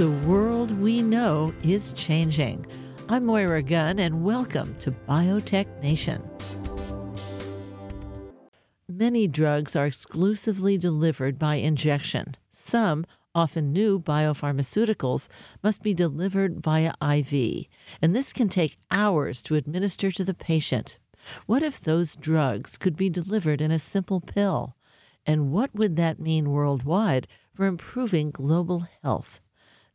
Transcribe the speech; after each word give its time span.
The 0.00 0.10
world 0.26 0.70
we 0.80 1.02
know 1.02 1.52
is 1.62 1.92
changing. 1.92 2.64
I'm 3.10 3.26
Moira 3.26 3.62
Gunn, 3.62 3.98
and 3.98 4.24
welcome 4.24 4.74
to 4.78 4.92
Biotech 4.92 5.66
Nation. 5.82 6.22
Many 8.88 9.28
drugs 9.28 9.76
are 9.76 9.84
exclusively 9.84 10.78
delivered 10.78 11.38
by 11.38 11.56
injection. 11.56 12.34
Some, 12.48 13.04
often 13.34 13.74
new 13.74 14.00
biopharmaceuticals, 14.00 15.28
must 15.62 15.82
be 15.82 15.92
delivered 15.92 16.62
via 16.62 16.94
IV, 17.02 17.66
and 18.00 18.16
this 18.16 18.32
can 18.32 18.48
take 18.48 18.78
hours 18.90 19.42
to 19.42 19.56
administer 19.56 20.10
to 20.12 20.24
the 20.24 20.32
patient. 20.32 20.96
What 21.44 21.62
if 21.62 21.78
those 21.78 22.16
drugs 22.16 22.78
could 22.78 22.96
be 22.96 23.10
delivered 23.10 23.60
in 23.60 23.70
a 23.70 23.78
simple 23.78 24.22
pill? 24.22 24.76
And 25.26 25.52
what 25.52 25.74
would 25.74 25.96
that 25.96 26.18
mean 26.18 26.52
worldwide 26.52 27.28
for 27.52 27.66
improving 27.66 28.30
global 28.30 28.86
health? 29.02 29.42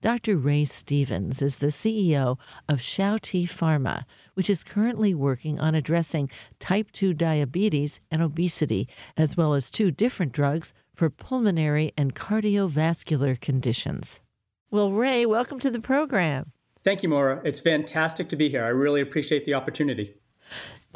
Dr. 0.05 0.37
Ray 0.37 0.65
Stevens 0.65 1.41
is 1.41 1.55
the 1.55 1.71
CEO 1.71 2.37
of 2.69 2.77
ShouTi 2.77 3.49
Pharma, 3.49 4.03
which 4.35 4.51
is 4.51 4.63
currently 4.63 5.15
working 5.15 5.59
on 5.59 5.73
addressing 5.73 6.29
type 6.59 6.91
2 6.91 7.15
diabetes 7.15 7.99
and 8.11 8.21
obesity, 8.21 8.87
as 9.17 9.35
well 9.35 9.55
as 9.55 9.71
two 9.71 9.89
different 9.89 10.31
drugs 10.31 10.73
for 10.93 11.09
pulmonary 11.09 11.91
and 11.97 12.13
cardiovascular 12.13 13.41
conditions. 13.41 14.21
Well, 14.69 14.91
Ray, 14.91 15.25
welcome 15.25 15.57
to 15.61 15.71
the 15.71 15.81
program. 15.81 16.51
Thank 16.83 17.01
you, 17.01 17.09
Moira. 17.09 17.41
It's 17.43 17.59
fantastic 17.59 18.29
to 18.29 18.35
be 18.35 18.47
here. 18.47 18.63
I 18.63 18.67
really 18.67 19.01
appreciate 19.01 19.43
the 19.45 19.55
opportunity. 19.55 20.13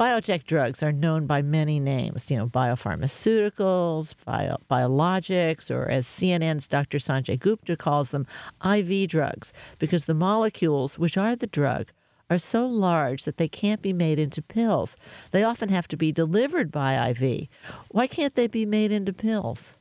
Biotech 0.00 0.44
drugs 0.44 0.82
are 0.82 0.92
known 0.92 1.26
by 1.26 1.42
many 1.42 1.78
names, 1.78 2.30
you 2.30 2.36
know, 2.38 2.46
biopharmaceuticals, 2.46 4.14
bio, 4.24 4.56
biologics, 4.70 5.70
or 5.70 5.90
as 5.90 6.06
CNN's 6.06 6.66
Dr. 6.66 6.96
Sanjay 6.96 7.38
Gupta 7.38 7.76
calls 7.76 8.10
them, 8.10 8.26
IV 8.64 9.10
drugs, 9.10 9.52
because 9.78 10.06
the 10.06 10.14
molecules, 10.14 10.98
which 10.98 11.18
are 11.18 11.36
the 11.36 11.46
drug, 11.46 11.88
are 12.30 12.38
so 12.38 12.66
large 12.66 13.24
that 13.24 13.36
they 13.36 13.46
can't 13.46 13.82
be 13.82 13.92
made 13.92 14.18
into 14.18 14.40
pills. 14.40 14.96
They 15.32 15.42
often 15.42 15.68
have 15.68 15.86
to 15.88 15.98
be 15.98 16.12
delivered 16.12 16.72
by 16.72 17.10
IV. 17.10 17.48
Why 17.90 18.06
can't 18.06 18.34
they 18.34 18.46
be 18.46 18.64
made 18.64 18.92
into 18.92 19.12
pills? 19.12 19.74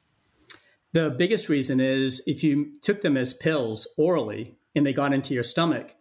The 0.91 1.15
biggest 1.17 1.47
reason 1.47 1.79
is 1.79 2.21
if 2.27 2.43
you 2.43 2.73
took 2.81 3.03
them 3.03 3.15
as 3.15 3.33
pills 3.33 3.87
orally 3.97 4.57
and 4.75 4.85
they 4.85 4.91
got 4.91 5.13
into 5.13 5.33
your 5.33 5.43
stomach, 5.43 5.95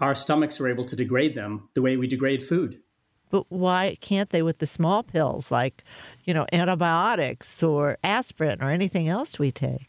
our 0.00 0.14
stomachs 0.14 0.60
are 0.60 0.68
able 0.68 0.84
to 0.84 0.96
degrade 0.96 1.34
them 1.34 1.70
the 1.72 1.80
way 1.80 1.96
we 1.96 2.06
degrade 2.06 2.42
food. 2.42 2.80
But 3.34 3.46
why 3.48 3.96
can't 4.00 4.30
they 4.30 4.42
with 4.42 4.58
the 4.58 4.66
small 4.66 5.02
pills 5.02 5.50
like, 5.50 5.82
you 6.24 6.32
know, 6.32 6.46
antibiotics 6.52 7.64
or 7.64 7.98
aspirin 8.04 8.62
or 8.62 8.70
anything 8.70 9.08
else 9.08 9.40
we 9.40 9.50
take? 9.50 9.88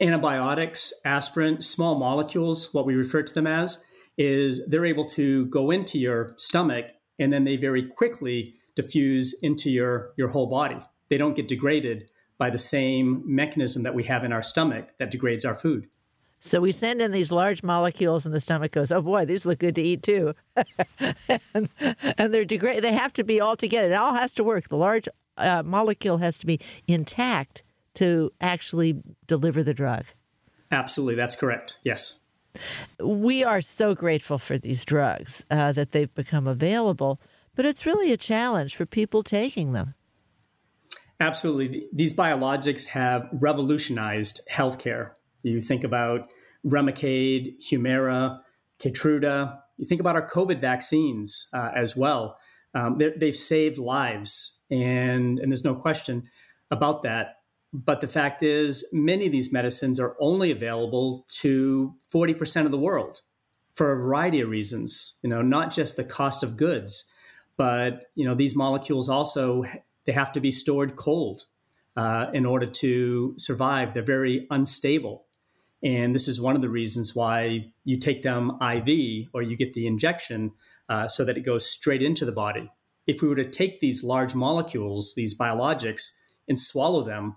Antibiotics, 0.00 0.92
aspirin, 1.04 1.60
small 1.60 1.96
molecules, 1.96 2.74
what 2.74 2.84
we 2.84 2.96
refer 2.96 3.22
to 3.22 3.32
them 3.32 3.46
as, 3.46 3.84
is 4.18 4.66
they're 4.66 4.84
able 4.84 5.04
to 5.04 5.46
go 5.46 5.70
into 5.70 6.00
your 6.00 6.34
stomach 6.36 6.86
and 7.20 7.32
then 7.32 7.44
they 7.44 7.54
very 7.54 7.84
quickly 7.84 8.56
diffuse 8.74 9.32
into 9.44 9.70
your, 9.70 10.10
your 10.16 10.26
whole 10.26 10.48
body. 10.48 10.82
They 11.08 11.18
don't 11.18 11.36
get 11.36 11.46
degraded 11.46 12.10
by 12.38 12.50
the 12.50 12.58
same 12.58 13.22
mechanism 13.24 13.84
that 13.84 13.94
we 13.94 14.02
have 14.02 14.24
in 14.24 14.32
our 14.32 14.42
stomach 14.42 14.88
that 14.98 15.12
degrades 15.12 15.44
our 15.44 15.54
food. 15.54 15.86
So 16.40 16.60
we 16.60 16.72
send 16.72 17.00
in 17.00 17.10
these 17.12 17.32
large 17.32 17.62
molecules, 17.62 18.26
and 18.26 18.34
the 18.34 18.40
stomach 18.40 18.72
goes, 18.72 18.92
"Oh 18.92 19.02
boy, 19.02 19.24
these 19.24 19.46
look 19.46 19.58
good 19.58 19.74
to 19.76 19.82
eat 19.82 20.02
too," 20.02 20.34
and, 21.54 21.68
and, 22.18 22.34
they're 22.34 22.44
degrade. 22.44 22.84
They 22.84 22.92
have 22.92 23.12
to 23.14 23.24
be 23.24 23.40
all 23.40 23.56
together. 23.56 23.92
It 23.92 23.96
all 23.96 24.14
has 24.14 24.34
to 24.34 24.44
work. 24.44 24.68
The 24.68 24.76
large 24.76 25.08
uh, 25.36 25.62
molecule 25.64 26.18
has 26.18 26.38
to 26.38 26.46
be 26.46 26.60
intact 26.86 27.62
to 27.94 28.32
actually 28.40 29.02
deliver 29.26 29.62
the 29.62 29.74
drug. 29.74 30.04
Absolutely, 30.70 31.14
that's 31.14 31.36
correct. 31.36 31.78
Yes. 31.84 32.20
We 33.00 33.44
are 33.44 33.60
so 33.60 33.94
grateful 33.94 34.38
for 34.38 34.58
these 34.58 34.84
drugs 34.84 35.44
uh, 35.50 35.72
that 35.72 35.90
they've 35.90 36.14
become 36.14 36.46
available, 36.46 37.20
but 37.54 37.66
it's 37.66 37.84
really 37.84 38.12
a 38.12 38.16
challenge 38.16 38.76
for 38.76 38.86
people 38.86 39.22
taking 39.22 39.72
them. 39.72 39.94
Absolutely. 41.20 41.86
These 41.92 42.14
biologics 42.14 42.86
have 42.88 43.28
revolutionized 43.32 44.40
healthcare 44.50 45.12
you 45.50 45.60
think 45.60 45.84
about 45.84 46.30
Remicade, 46.66 47.54
Humira, 47.62 48.40
Keytruda. 48.80 49.58
You 49.78 49.86
think 49.86 50.00
about 50.00 50.16
our 50.16 50.28
COVID 50.28 50.60
vaccines 50.60 51.48
uh, 51.52 51.70
as 51.74 51.96
well. 51.96 52.38
Um, 52.74 52.98
they've 52.98 53.36
saved 53.36 53.78
lives, 53.78 54.60
and, 54.70 55.38
and 55.38 55.50
there's 55.50 55.64
no 55.64 55.74
question 55.74 56.28
about 56.70 57.02
that. 57.04 57.36
But 57.72 58.00
the 58.00 58.08
fact 58.08 58.42
is, 58.42 58.86
many 58.92 59.26
of 59.26 59.32
these 59.32 59.52
medicines 59.52 59.98
are 59.98 60.16
only 60.20 60.50
available 60.50 61.26
to 61.40 61.94
40% 62.12 62.64
of 62.64 62.70
the 62.70 62.78
world 62.78 63.20
for 63.74 63.92
a 63.92 63.96
variety 63.96 64.40
of 64.40 64.48
reasons. 64.48 65.16
You 65.22 65.30
know, 65.30 65.42
not 65.42 65.72
just 65.72 65.96
the 65.96 66.04
cost 66.04 66.42
of 66.42 66.56
goods, 66.56 67.10
but 67.56 68.06
you 68.14 68.26
know, 68.26 68.34
these 68.34 68.56
molecules 68.56 69.08
also 69.08 69.64
they 70.06 70.12
have 70.12 70.32
to 70.32 70.40
be 70.40 70.50
stored 70.50 70.96
cold 70.96 71.44
uh, 71.96 72.26
in 72.32 72.46
order 72.46 72.66
to 72.66 73.34
survive. 73.36 73.92
They're 73.92 74.02
very 74.02 74.46
unstable. 74.50 75.26
And 75.82 76.14
this 76.14 76.26
is 76.28 76.40
one 76.40 76.56
of 76.56 76.62
the 76.62 76.68
reasons 76.68 77.14
why 77.14 77.72
you 77.84 77.98
take 77.98 78.22
them 78.22 78.58
IV 78.60 79.28
or 79.34 79.42
you 79.42 79.56
get 79.56 79.74
the 79.74 79.86
injection 79.86 80.52
uh, 80.88 81.08
so 81.08 81.24
that 81.24 81.36
it 81.36 81.42
goes 81.42 81.66
straight 81.66 82.02
into 82.02 82.24
the 82.24 82.32
body. 82.32 82.70
If 83.06 83.22
we 83.22 83.28
were 83.28 83.36
to 83.36 83.48
take 83.48 83.80
these 83.80 84.02
large 84.02 84.34
molecules, 84.34 85.14
these 85.14 85.36
biologics, 85.36 86.16
and 86.48 86.58
swallow 86.58 87.04
them, 87.04 87.36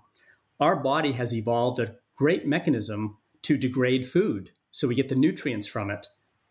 our 0.58 0.76
body 0.76 1.12
has 1.12 1.34
evolved 1.34 1.78
a 1.78 1.96
great 2.16 2.46
mechanism 2.46 3.18
to 3.42 3.56
degrade 3.56 4.06
food 4.06 4.50
so 4.72 4.88
we 4.88 4.94
get 4.94 5.08
the 5.08 5.14
nutrients 5.14 5.66
from 5.66 5.90
it. 5.90 6.06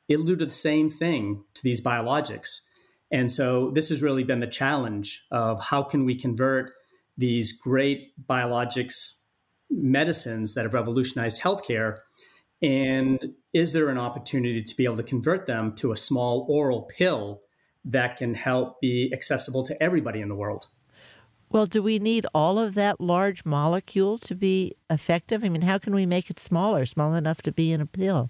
It'll 0.08 0.26
do 0.26 0.36
the 0.36 0.50
same 0.50 0.90
thing 0.90 1.44
to 1.54 1.64
these 1.64 1.84
biologics. 1.84 2.66
And 3.12 3.32
so 3.32 3.72
this 3.72 3.90
has 3.90 4.02
really 4.02 4.24
been 4.24 4.40
the 4.40 4.48
challenge 4.48 5.26
of 5.32 5.64
how 5.64 5.84
can 5.84 6.06
we 6.06 6.16
convert 6.16 6.72
these 7.18 7.58
great 7.58 8.14
biologics 8.28 9.20
medicines 9.70 10.54
that 10.54 10.66
have 10.66 10.74
revolutionized 10.74 11.42
healthcare? 11.42 11.98
And 12.62 13.34
is 13.54 13.74
there 13.74 13.90
an 13.90 13.98
opportunity 13.98 14.64
to 14.64 14.76
be 14.76 14.84
able 14.86 14.98
to 14.98 15.04
convert 15.04 15.48
them 15.48 15.76
to 15.76 15.92
a 15.92 15.98
small 15.98 16.46
oral 16.50 16.84
pill 16.84 17.42
that 17.86 18.18
can 18.18 18.34
help 18.34 18.82
be 18.82 19.12
accessible 19.14 19.64
to 19.64 19.82
everybody 19.82 20.20
in 20.22 20.30
the 20.30 20.36
world? 20.36 20.68
Well, 21.52 21.66
do 21.66 21.82
we 21.82 21.98
need 21.98 22.28
all 22.34 22.60
of 22.60 22.76
that 22.76 23.02
large 23.02 23.44
molecule 23.44 24.20
to 24.20 24.36
be 24.36 24.76
effective? 24.90 25.44
I 25.44 25.50
mean, 25.50 25.64
how 25.64 25.80
can 25.80 25.96
we 25.96 26.06
make 26.06 26.30
it 26.30 26.40
smaller, 26.40 26.86
small 26.86 27.16
enough 27.16 27.42
to 27.44 27.52
be 27.52 27.72
in 27.72 27.82
a 27.82 27.88
pill? 27.88 28.30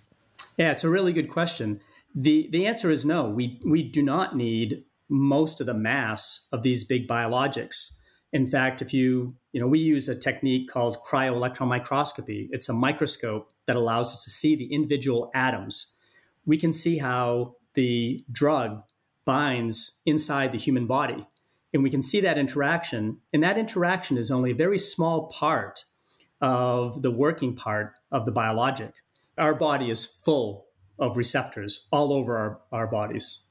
Yeah, 0.58 0.72
it's 0.72 0.86
a 0.86 0.90
really 0.90 1.12
good 1.12 1.30
question. 1.30 1.82
The 2.16 2.48
the 2.52 2.66
answer 2.66 2.90
is 2.90 3.06
no. 3.06 3.30
We 3.30 3.60
we 3.66 3.84
do 3.84 4.02
not 4.02 4.36
need 4.36 4.84
most 5.10 5.60
of 5.60 5.68
the 5.68 5.74
mass 5.74 6.48
of 6.54 6.64
these 6.64 6.86
big 6.86 7.08
biologics. 7.08 7.99
In 8.32 8.46
fact, 8.46 8.82
if 8.82 8.94
you, 8.94 9.36
you 9.52 9.60
know, 9.60 9.68
we 9.68 9.80
use 9.80 10.08
a 10.08 10.16
technique 10.16 10.70
called 10.70 10.98
cryo-electron 11.04 11.68
microscopy. 11.68 12.50
It's 12.52 12.70
a 12.70 12.74
microscope 12.74 13.52
that 13.66 13.76
allows 13.76 14.14
us 14.14 14.24
to 14.24 14.30
see 14.30 14.56
the 14.56 14.74
individual 14.74 15.32
atoms. 15.34 15.96
We 16.46 16.58
can 16.58 16.74
see 16.74 16.98
how 16.98 17.56
the 17.74 18.24
drug 18.32 18.84
binds 19.26 20.02
inside 20.06 20.52
the 20.52 20.58
human 20.58 20.88
body. 20.88 21.28
And 21.74 21.84
we 21.84 21.90
can 21.90 22.02
see 22.02 22.20
that 22.22 22.38
interaction. 22.38 23.18
And 23.32 23.44
that 23.44 23.58
interaction 23.58 24.18
is 24.18 24.32
only 24.32 24.52
a 24.52 24.56
very 24.56 24.80
small 24.80 25.28
part 25.28 25.86
of 26.42 27.02
the 27.02 27.12
working 27.12 27.56
part 27.56 27.94
of 28.12 28.26
the 28.26 28.32
biologic. 28.32 28.94
Our 29.38 29.54
body 29.54 29.92
is 29.92 30.06
full 30.06 30.66
of 30.98 31.18
receptors 31.18 31.88
all 31.92 32.12
over 32.12 32.38
our, 32.38 32.60
our 32.72 32.88
bodies. 32.88 33.44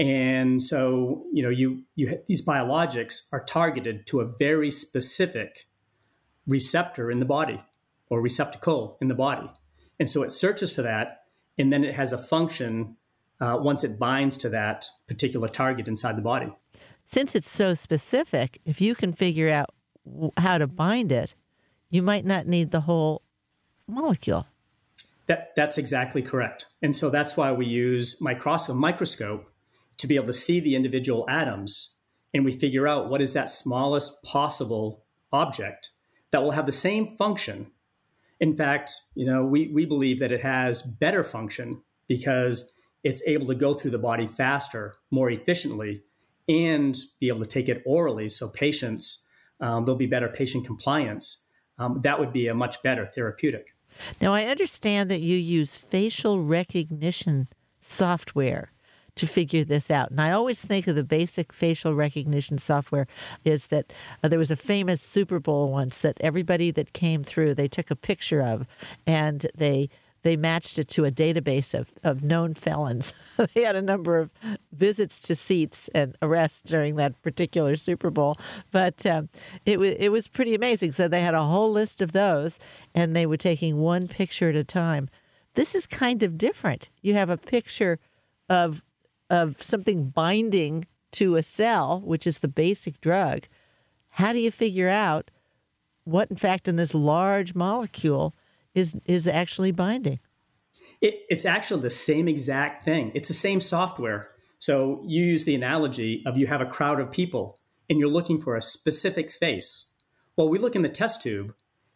And 0.00 0.62
so, 0.62 1.26
you 1.30 1.42
know, 1.42 1.50
you 1.50 1.82
you 1.94 2.18
these 2.26 2.44
biologics 2.44 3.28
are 3.32 3.44
targeted 3.44 4.06
to 4.06 4.20
a 4.20 4.24
very 4.24 4.70
specific 4.70 5.66
receptor 6.46 7.10
in 7.10 7.18
the 7.18 7.26
body 7.26 7.62
or 8.08 8.22
receptacle 8.22 8.96
in 9.02 9.08
the 9.08 9.14
body. 9.14 9.48
And 10.00 10.08
so 10.08 10.22
it 10.22 10.32
searches 10.32 10.72
for 10.72 10.80
that, 10.80 11.24
and 11.58 11.70
then 11.70 11.84
it 11.84 11.94
has 11.94 12.14
a 12.14 12.18
function 12.18 12.96
uh, 13.42 13.58
once 13.60 13.84
it 13.84 13.98
binds 13.98 14.38
to 14.38 14.48
that 14.48 14.86
particular 15.06 15.48
target 15.48 15.86
inside 15.86 16.16
the 16.16 16.22
body. 16.22 16.50
Since 17.04 17.34
it's 17.34 17.50
so 17.50 17.74
specific, 17.74 18.58
if 18.64 18.80
you 18.80 18.94
can 18.94 19.12
figure 19.12 19.50
out 19.50 19.74
how 20.38 20.56
to 20.56 20.66
bind 20.66 21.12
it, 21.12 21.34
you 21.90 22.02
might 22.02 22.24
not 22.24 22.46
need 22.46 22.70
the 22.70 22.80
whole 22.80 23.20
molecule. 23.86 24.46
That, 25.26 25.52
that's 25.56 25.76
exactly 25.76 26.22
correct. 26.22 26.66
And 26.80 26.96
so 26.96 27.10
that's 27.10 27.36
why 27.36 27.52
we 27.52 27.66
use 27.66 28.18
microscope, 28.20 28.76
microscope 28.76 29.49
to 30.00 30.06
be 30.06 30.16
able 30.16 30.26
to 30.26 30.32
see 30.32 30.60
the 30.60 30.74
individual 30.74 31.24
atoms 31.28 31.96
and 32.32 32.44
we 32.44 32.52
figure 32.52 32.86
out 32.86 33.08
what 33.08 33.20
is 33.20 33.32
that 33.32 33.50
smallest 33.50 34.22
possible 34.22 35.04
object 35.32 35.90
that 36.30 36.42
will 36.42 36.52
have 36.52 36.66
the 36.66 36.72
same 36.72 37.16
function. 37.16 37.70
In 38.38 38.54
fact, 38.56 38.92
you 39.14 39.26
know, 39.26 39.44
we, 39.44 39.68
we 39.68 39.84
believe 39.84 40.20
that 40.20 40.32
it 40.32 40.42
has 40.42 40.82
better 40.82 41.24
function 41.24 41.82
because 42.08 42.72
it's 43.02 43.22
able 43.26 43.46
to 43.46 43.54
go 43.54 43.74
through 43.74 43.90
the 43.90 43.98
body 43.98 44.26
faster, 44.26 44.94
more 45.10 45.30
efficiently, 45.30 46.02
and 46.48 46.96
be 47.20 47.28
able 47.28 47.40
to 47.40 47.46
take 47.46 47.68
it 47.68 47.82
orally. 47.84 48.28
So 48.28 48.48
patients, 48.48 49.26
um, 49.60 49.84
there'll 49.84 49.98
be 49.98 50.06
better 50.06 50.28
patient 50.28 50.66
compliance. 50.66 51.46
Um, 51.78 52.00
that 52.02 52.18
would 52.18 52.32
be 52.32 52.48
a 52.48 52.54
much 52.54 52.82
better 52.82 53.06
therapeutic. 53.06 53.74
Now, 54.20 54.32
I 54.32 54.44
understand 54.44 55.10
that 55.10 55.20
you 55.20 55.36
use 55.36 55.76
facial 55.76 56.42
recognition 56.42 57.48
software 57.80 58.72
to 59.20 59.26
figure 59.26 59.64
this 59.64 59.90
out. 59.90 60.10
And 60.10 60.20
I 60.20 60.32
always 60.32 60.64
think 60.64 60.86
of 60.86 60.96
the 60.96 61.04
basic 61.04 61.52
facial 61.52 61.94
recognition 61.94 62.56
software 62.56 63.06
is 63.44 63.66
that 63.66 63.92
uh, 64.24 64.28
there 64.28 64.38
was 64.38 64.50
a 64.50 64.56
famous 64.56 65.02
Super 65.02 65.38
Bowl 65.38 65.70
once 65.70 65.98
that 65.98 66.16
everybody 66.20 66.70
that 66.70 66.94
came 66.94 67.22
through, 67.22 67.54
they 67.54 67.68
took 67.68 67.90
a 67.90 67.96
picture 67.96 68.40
of 68.40 68.66
and 69.06 69.46
they 69.54 69.90
they 70.22 70.36
matched 70.36 70.78
it 70.78 70.86
to 70.88 71.06
a 71.06 71.10
database 71.10 71.78
of, 71.78 71.92
of 72.04 72.22
known 72.22 72.52
felons. 72.52 73.14
they 73.54 73.62
had 73.62 73.74
a 73.74 73.80
number 73.80 74.18
of 74.18 74.30
visits 74.70 75.22
to 75.22 75.34
seats 75.34 75.88
and 75.94 76.14
arrests 76.20 76.60
during 76.60 76.96
that 76.96 77.20
particular 77.22 77.74
Super 77.74 78.10
Bowl, 78.10 78.36
but 78.70 79.06
um, 79.06 79.30
it, 79.64 79.74
w- 79.74 79.96
it 79.98 80.10
was 80.12 80.28
pretty 80.28 80.54
amazing. 80.54 80.92
So 80.92 81.08
they 81.08 81.22
had 81.22 81.34
a 81.34 81.42
whole 81.42 81.72
list 81.72 82.02
of 82.02 82.12
those, 82.12 82.58
and 82.94 83.16
they 83.16 83.24
were 83.24 83.38
taking 83.38 83.78
one 83.78 84.08
picture 84.08 84.50
at 84.50 84.56
a 84.56 84.64
time. 84.64 85.08
This 85.54 85.74
is 85.74 85.86
kind 85.86 86.22
of 86.22 86.36
different. 86.36 86.90
You 87.00 87.14
have 87.14 87.30
a 87.30 87.38
picture 87.38 87.98
of 88.50 88.82
of 89.30 89.62
something 89.62 90.10
binding 90.10 90.86
to 91.12 91.36
a 91.36 91.42
cell, 91.42 92.00
which 92.04 92.26
is 92.26 92.40
the 92.40 92.48
basic 92.48 93.00
drug. 93.00 93.46
How 94.10 94.32
do 94.32 94.38
you 94.38 94.50
figure 94.50 94.88
out 94.88 95.30
what, 96.04 96.30
in 96.30 96.36
fact, 96.36 96.68
in 96.68 96.76
this 96.76 96.94
large 96.94 97.54
molecule 97.54 98.34
is 98.74 98.94
is 99.06 99.26
actually 99.26 99.72
binding? 99.72 100.18
It, 101.00 101.14
it's 101.28 101.44
actually 101.44 101.82
the 101.82 101.90
same 101.90 102.28
exact 102.28 102.84
thing. 102.84 103.12
It's 103.14 103.28
the 103.28 103.34
same 103.34 103.60
software. 103.60 104.30
So 104.58 105.02
you 105.06 105.24
use 105.24 105.44
the 105.46 105.54
analogy 105.54 106.22
of 106.26 106.36
you 106.36 106.46
have 106.46 106.60
a 106.60 106.66
crowd 106.66 107.00
of 107.00 107.10
people 107.10 107.58
and 107.88 107.98
you're 107.98 108.08
looking 108.08 108.40
for 108.40 108.54
a 108.54 108.62
specific 108.62 109.30
face. 109.30 109.94
Well, 110.36 110.48
we 110.48 110.58
look 110.58 110.76
in 110.76 110.82
the 110.82 110.88
test 110.88 111.22
tube 111.22 111.54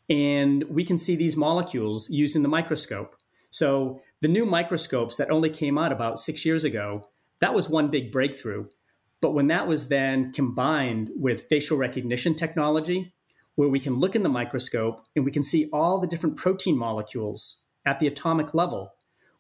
and 0.08 0.64
we 0.64 0.84
can 0.84 0.96
see 0.96 1.16
these 1.16 1.36
molecules 1.36 2.08
using 2.08 2.42
the 2.42 2.48
microscope. 2.48 3.16
So 3.50 4.00
the 4.22 4.28
new 4.28 4.46
microscopes 4.46 5.16
that 5.19 5.31
only 5.31 5.50
came 5.50 5.76
out 5.76 5.92
about 5.92 6.19
six 6.19 6.46
years 6.46 6.64
ago, 6.64 7.08
that 7.40 7.54
was 7.54 7.69
one 7.69 7.90
big 7.90 8.12
breakthrough. 8.12 8.66
But 9.20 9.32
when 9.32 9.46
that 9.48 9.66
was 9.66 9.88
then 9.88 10.32
combined 10.32 11.10
with 11.16 11.48
facial 11.48 11.78
recognition 11.78 12.34
technology, 12.34 13.14
where 13.54 13.69
we 13.69 13.81
can 13.81 13.98
look 13.98 14.16
in 14.16 14.22
the 14.22 14.28
microscope 14.28 15.04
and 15.14 15.25
we 15.25 15.31
can 15.31 15.42
see 15.42 15.69
all 15.72 16.00
the 16.00 16.06
different 16.06 16.36
protein 16.36 16.76
molecules 16.76 17.66
at 17.86 18.00
the 18.00 18.06
atomic 18.06 18.54
level, 18.54 18.94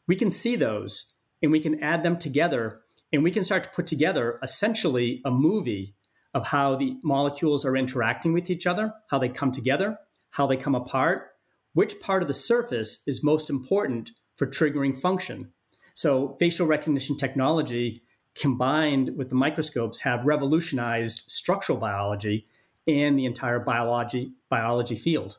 we 0.06 0.16
can 0.16 0.30
see 0.30 0.56
those 0.56 1.14
and 1.42 1.50
we 1.50 1.60
can 1.60 1.82
add 1.82 2.02
them 2.02 2.18
together 2.18 2.80
and 3.12 3.22
we 3.22 3.30
can 3.30 3.42
start 3.42 3.64
to 3.64 3.70
put 3.70 3.86
together 3.86 4.38
essentially 4.42 5.20
a 5.24 5.30
movie 5.30 5.94
of 6.32 6.48
how 6.48 6.74
the 6.76 6.96
molecules 7.02 7.64
are 7.64 7.76
interacting 7.76 8.32
with 8.32 8.50
each 8.50 8.66
other, 8.66 8.92
how 9.08 9.18
they 9.18 9.28
come 9.28 9.52
together, 9.52 9.98
how 10.30 10.46
they 10.46 10.56
come 10.56 10.74
apart, 10.74 11.30
which 11.74 12.00
part 12.00 12.22
of 12.22 12.28
the 12.28 12.34
surface 12.34 13.02
is 13.06 13.22
most 13.22 13.48
important 13.48 14.10
for 14.36 14.46
triggering 14.46 14.98
function. 14.98 15.52
So, 15.94 16.36
facial 16.40 16.66
recognition 16.66 17.16
technology 17.16 18.02
combined 18.34 19.16
with 19.16 19.28
the 19.28 19.36
microscopes 19.36 20.00
have 20.00 20.26
revolutionized 20.26 21.30
structural 21.30 21.78
biology 21.78 22.46
and 22.86 23.18
the 23.18 23.24
entire 23.24 23.58
biology 23.58 24.32
biology 24.48 24.96
field. 24.96 25.38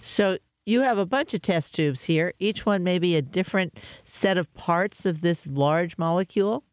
So 0.00 0.38
you 0.64 0.80
have 0.82 0.98
a 0.98 1.06
bunch 1.06 1.34
of 1.34 1.42
test 1.42 1.74
tubes 1.74 2.04
here. 2.04 2.34
Each 2.38 2.64
one 2.64 2.82
may 2.82 2.98
be 2.98 3.16
a 3.16 3.22
different 3.22 3.78
set 4.04 4.38
of 4.38 4.52
parts 4.54 5.04
of 5.04 5.20
this 5.20 5.46
large 5.46 5.98
molecule, 5.98 6.64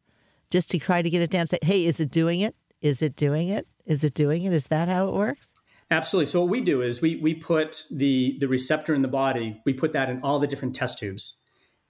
just 0.49 0.71
to 0.71 0.79
try 0.79 1.01
to 1.01 1.09
get 1.09 1.21
it 1.21 1.29
down. 1.29 1.47
Say, 1.47 1.59
hey, 1.61 1.85
is 1.85 1.99
it 1.99 2.11
doing 2.11 2.39
it? 2.39 2.55
Is 2.81 3.01
it 3.01 3.15
doing 3.15 3.49
it? 3.49 3.67
Is 3.85 4.03
it 4.03 4.13
doing 4.13 4.43
it? 4.43 4.53
Is 4.53 4.67
that 4.67 4.87
how 4.87 5.07
it 5.07 5.13
works? 5.13 5.53
Absolutely. 5.91 6.27
So 6.27 6.41
what 6.41 6.49
we 6.49 6.61
do 6.61 6.83
is 6.83 7.01
we 7.01 7.15
we 7.15 7.33
put 7.33 7.85
the 7.91 8.37
the 8.39 8.47
receptor 8.47 8.93
in 8.93 9.01
the 9.01 9.07
body. 9.07 9.59
We 9.65 9.73
put 9.73 9.93
that 9.93 10.09
in 10.09 10.21
all 10.21 10.39
the 10.39 10.47
different 10.47 10.75
test 10.75 10.99
tubes, 10.99 11.41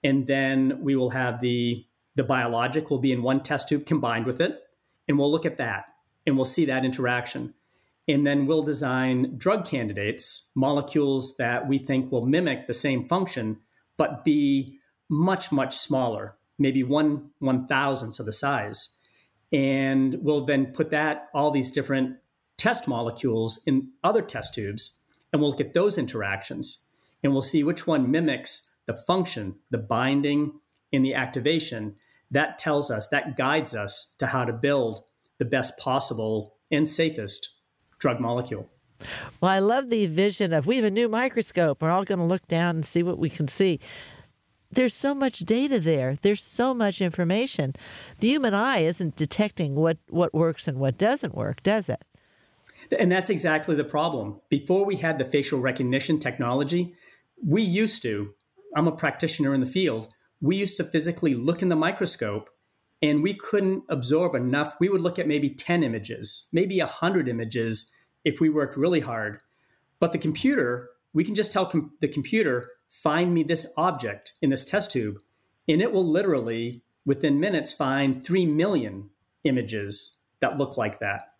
and 0.02 0.26
then 0.26 0.78
we 0.80 0.96
will 0.96 1.10
have 1.10 1.40
the 1.40 1.86
the 2.16 2.24
biologic 2.24 2.90
will 2.90 2.98
be 2.98 3.12
in 3.12 3.22
one 3.22 3.42
test 3.42 3.68
tube 3.68 3.86
combined 3.86 4.26
with 4.26 4.40
it, 4.40 4.60
and 5.06 5.18
we'll 5.18 5.30
look 5.30 5.46
at 5.46 5.58
that 5.58 5.84
and 6.26 6.36
we'll 6.36 6.44
see 6.44 6.64
that 6.66 6.84
interaction. 6.84 7.54
And 8.08 8.26
then 8.26 8.46
we'll 8.46 8.62
design 8.62 9.34
drug 9.36 9.64
candidates, 9.66 10.50
molecules 10.54 11.36
that 11.36 11.68
we 11.68 11.78
think 11.78 12.10
will 12.10 12.26
mimic 12.26 12.66
the 12.66 12.74
same 12.74 13.06
function, 13.06 13.58
but 13.96 14.24
be 14.24 14.78
much, 15.08 15.52
much 15.52 15.76
smaller, 15.76 16.36
maybe 16.58 16.82
one 16.82 17.30
one 17.38 17.66
thousandth 17.68 18.18
of 18.18 18.26
the 18.26 18.32
size. 18.32 18.98
And 19.52 20.16
we'll 20.22 20.44
then 20.44 20.66
put 20.66 20.90
that, 20.90 21.28
all 21.34 21.50
these 21.50 21.70
different 21.70 22.16
test 22.56 22.88
molecules 22.88 23.62
in 23.66 23.90
other 24.02 24.22
test 24.22 24.54
tubes, 24.54 25.00
and 25.32 25.40
we'll 25.40 25.50
look 25.50 25.60
at 25.60 25.74
those 25.74 25.98
interactions. 25.98 26.86
And 27.22 27.32
we'll 27.32 27.42
see 27.42 27.62
which 27.62 27.86
one 27.86 28.10
mimics 28.10 28.69
the 28.86 28.94
function, 28.94 29.56
the 29.70 29.78
binding, 29.78 30.52
and 30.92 31.04
the 31.04 31.14
activation. 31.14 31.96
That 32.30 32.58
tells 32.58 32.90
us, 32.90 33.08
that 33.08 33.36
guides 33.36 33.74
us 33.74 34.14
to 34.18 34.26
how 34.26 34.44
to 34.44 34.52
build 34.52 35.04
the 35.38 35.44
best 35.44 35.78
possible 35.78 36.54
and 36.70 36.88
safest 36.88 37.56
drug 37.98 38.20
molecule. 38.20 38.68
Well, 39.40 39.50
I 39.50 39.58
love 39.58 39.88
the 39.88 40.06
vision 40.06 40.52
of 40.52 40.66
we 40.66 40.76
have 40.76 40.84
a 40.84 40.90
new 40.90 41.08
microscope. 41.08 41.80
We're 41.80 41.90
all 41.90 42.04
going 42.04 42.18
to 42.18 42.24
look 42.24 42.46
down 42.48 42.76
and 42.76 42.86
see 42.86 43.02
what 43.02 43.18
we 43.18 43.30
can 43.30 43.48
see. 43.48 43.80
There's 44.70 44.94
so 44.94 45.14
much 45.14 45.40
data 45.40 45.80
there. 45.80 46.14
There's 46.14 46.42
so 46.42 46.74
much 46.74 47.00
information. 47.00 47.74
The 48.18 48.28
human 48.28 48.54
eye 48.54 48.80
isn't 48.80 49.16
detecting 49.16 49.74
what, 49.74 49.98
what 50.08 50.32
works 50.32 50.68
and 50.68 50.78
what 50.78 50.96
doesn't 50.96 51.34
work, 51.34 51.62
does 51.62 51.88
it? 51.88 52.02
And 52.96 53.10
that's 53.10 53.30
exactly 53.30 53.74
the 53.74 53.84
problem. 53.84 54.40
Before 54.48 54.84
we 54.84 54.96
had 54.96 55.18
the 55.18 55.24
facial 55.24 55.60
recognition 55.60 56.18
technology, 56.18 56.94
we 57.44 57.62
used 57.62 58.02
to, 58.02 58.34
I'm 58.76 58.86
a 58.86 58.92
practitioner 58.92 59.54
in 59.54 59.60
the 59.60 59.66
field, 59.66 60.08
we 60.40 60.56
used 60.56 60.76
to 60.78 60.84
physically 60.84 61.34
look 61.34 61.62
in 61.62 61.68
the 61.68 61.76
microscope 61.76 62.50
and 63.02 63.22
we 63.22 63.34
couldn't 63.34 63.84
absorb 63.88 64.34
enough. 64.34 64.74
We 64.80 64.88
would 64.88 65.00
look 65.00 65.18
at 65.18 65.26
maybe 65.26 65.50
10 65.50 65.82
images, 65.82 66.48
maybe 66.52 66.78
100 66.78 67.28
images 67.28 67.92
if 68.24 68.40
we 68.40 68.48
worked 68.48 68.76
really 68.76 69.00
hard. 69.00 69.40
But 69.98 70.12
the 70.12 70.18
computer, 70.18 70.90
we 71.12 71.24
can 71.24 71.34
just 71.34 71.52
tell 71.52 71.66
com- 71.66 71.92
the 72.00 72.08
computer, 72.08 72.68
find 72.88 73.32
me 73.32 73.42
this 73.42 73.72
object 73.76 74.34
in 74.42 74.50
this 74.50 74.64
test 74.64 74.92
tube, 74.92 75.18
and 75.68 75.80
it 75.80 75.92
will 75.92 76.06
literally, 76.06 76.82
within 77.06 77.40
minutes, 77.40 77.72
find 77.72 78.24
3 78.24 78.46
million 78.46 79.10
images 79.44 80.18
that 80.40 80.58
look 80.58 80.76
like 80.76 80.98
that. 80.98 81.34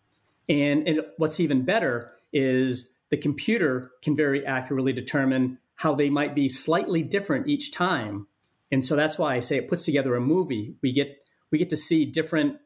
And, 0.49 0.87
and 0.87 1.01
what's 1.17 1.39
even 1.39 1.63
better 1.63 2.11
is 2.33 2.97
the 3.09 3.17
computer 3.17 3.91
can 4.01 4.15
very 4.15 4.45
accurately 4.45 4.93
determine 4.93 5.59
how 5.81 5.95
they 5.95 6.11
might 6.11 6.35
be 6.35 6.47
slightly 6.47 7.01
different 7.01 7.47
each 7.47 7.71
time. 7.71 8.27
And 8.71 8.85
so 8.85 8.95
that's 8.95 9.17
why 9.17 9.35
I 9.35 9.39
say 9.39 9.57
it 9.57 9.67
puts 9.67 9.83
together 9.83 10.13
a 10.15 10.21
movie. 10.21 10.75
We 10.83 10.91
get 10.91 11.25
we 11.49 11.57
get 11.57 11.71
to 11.71 11.75
see 11.75 12.05
different 12.05 12.57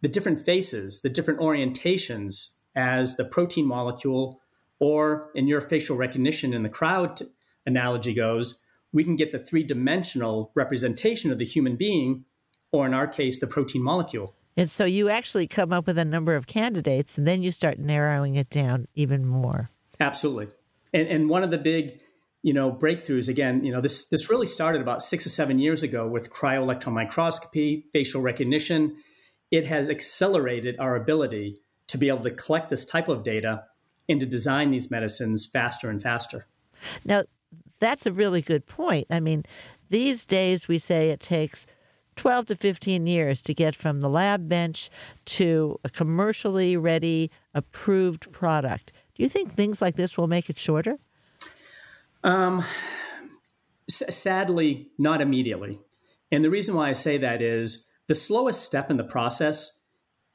the 0.00 0.08
different 0.08 0.40
faces, 0.40 1.00
the 1.00 1.08
different 1.08 1.38
orientations 1.38 2.56
as 2.74 3.16
the 3.16 3.24
protein 3.24 3.66
molecule, 3.66 4.40
or 4.80 5.30
in 5.36 5.46
your 5.46 5.60
facial 5.60 5.96
recognition 5.96 6.52
in 6.52 6.64
the 6.64 6.68
crowd 6.68 7.22
analogy 7.64 8.12
goes, 8.12 8.64
we 8.92 9.04
can 9.04 9.14
get 9.14 9.30
the 9.30 9.38
three 9.38 9.62
dimensional 9.62 10.50
representation 10.56 11.30
of 11.30 11.38
the 11.38 11.44
human 11.44 11.76
being, 11.76 12.24
or 12.72 12.86
in 12.86 12.92
our 12.92 13.06
case, 13.06 13.38
the 13.38 13.46
protein 13.46 13.84
molecule. 13.84 14.34
And 14.56 14.68
so 14.68 14.84
you 14.84 15.08
actually 15.08 15.46
come 15.46 15.72
up 15.72 15.86
with 15.86 15.96
a 15.96 16.04
number 16.04 16.34
of 16.34 16.48
candidates, 16.48 17.16
and 17.16 17.26
then 17.26 17.40
you 17.40 17.52
start 17.52 17.78
narrowing 17.78 18.34
it 18.34 18.50
down 18.50 18.88
even 18.94 19.24
more. 19.24 19.70
Absolutely. 20.00 20.48
And, 20.92 21.06
and 21.08 21.28
one 21.30 21.44
of 21.44 21.52
the 21.52 21.58
big 21.58 22.00
you 22.44 22.52
know 22.52 22.70
breakthroughs. 22.70 23.28
Again 23.28 23.64
you 23.64 23.72
know 23.72 23.80
this 23.80 24.06
this 24.08 24.30
really 24.30 24.46
started 24.46 24.80
about 24.80 25.02
six 25.02 25.26
or 25.26 25.30
seven 25.30 25.58
years 25.58 25.82
ago 25.82 26.06
with 26.06 26.30
cryo-electron 26.30 26.94
microscopy 26.94 27.86
facial 27.92 28.20
recognition. 28.20 28.96
It 29.50 29.66
has 29.66 29.88
accelerated 29.88 30.76
our 30.78 30.94
ability 30.94 31.60
to 31.88 31.98
be 31.98 32.08
able 32.08 32.22
to 32.22 32.30
collect 32.30 32.70
this 32.70 32.86
type 32.86 33.08
of 33.08 33.24
data 33.24 33.64
and 34.08 34.20
to 34.20 34.26
design 34.26 34.70
these 34.70 34.90
medicines 34.90 35.46
faster 35.46 35.88
and 35.90 36.02
faster. 36.02 36.46
Now 37.04 37.24
that's 37.80 38.06
a 38.06 38.12
really 38.12 38.42
good 38.42 38.66
point. 38.66 39.06
I 39.10 39.20
mean 39.20 39.44
these 39.88 40.26
days 40.26 40.68
we 40.68 40.76
say 40.78 41.10
it 41.10 41.20
takes 41.20 41.66
12 42.16 42.46
to 42.46 42.56
15 42.56 43.06
years 43.06 43.42
to 43.42 43.54
get 43.54 43.74
from 43.74 44.00
the 44.00 44.08
lab 44.08 44.48
bench 44.48 44.90
to 45.24 45.80
a 45.82 45.88
commercially 45.88 46.76
ready 46.76 47.30
approved 47.54 48.30
product. 48.32 48.92
Do 49.14 49.22
you 49.22 49.28
think 49.28 49.52
things 49.52 49.80
like 49.80 49.96
this 49.96 50.18
will 50.18 50.26
make 50.26 50.50
it 50.50 50.58
shorter 50.58 50.98
um, 52.24 52.64
s- 53.88 54.16
sadly, 54.16 54.90
not 54.98 55.20
immediately. 55.20 55.78
And 56.32 56.44
the 56.44 56.50
reason 56.50 56.74
why 56.74 56.88
I 56.88 56.94
say 56.94 57.18
that 57.18 57.42
is 57.42 57.86
the 58.08 58.14
slowest 58.14 58.64
step 58.64 58.90
in 58.90 58.96
the 58.96 59.04
process, 59.04 59.82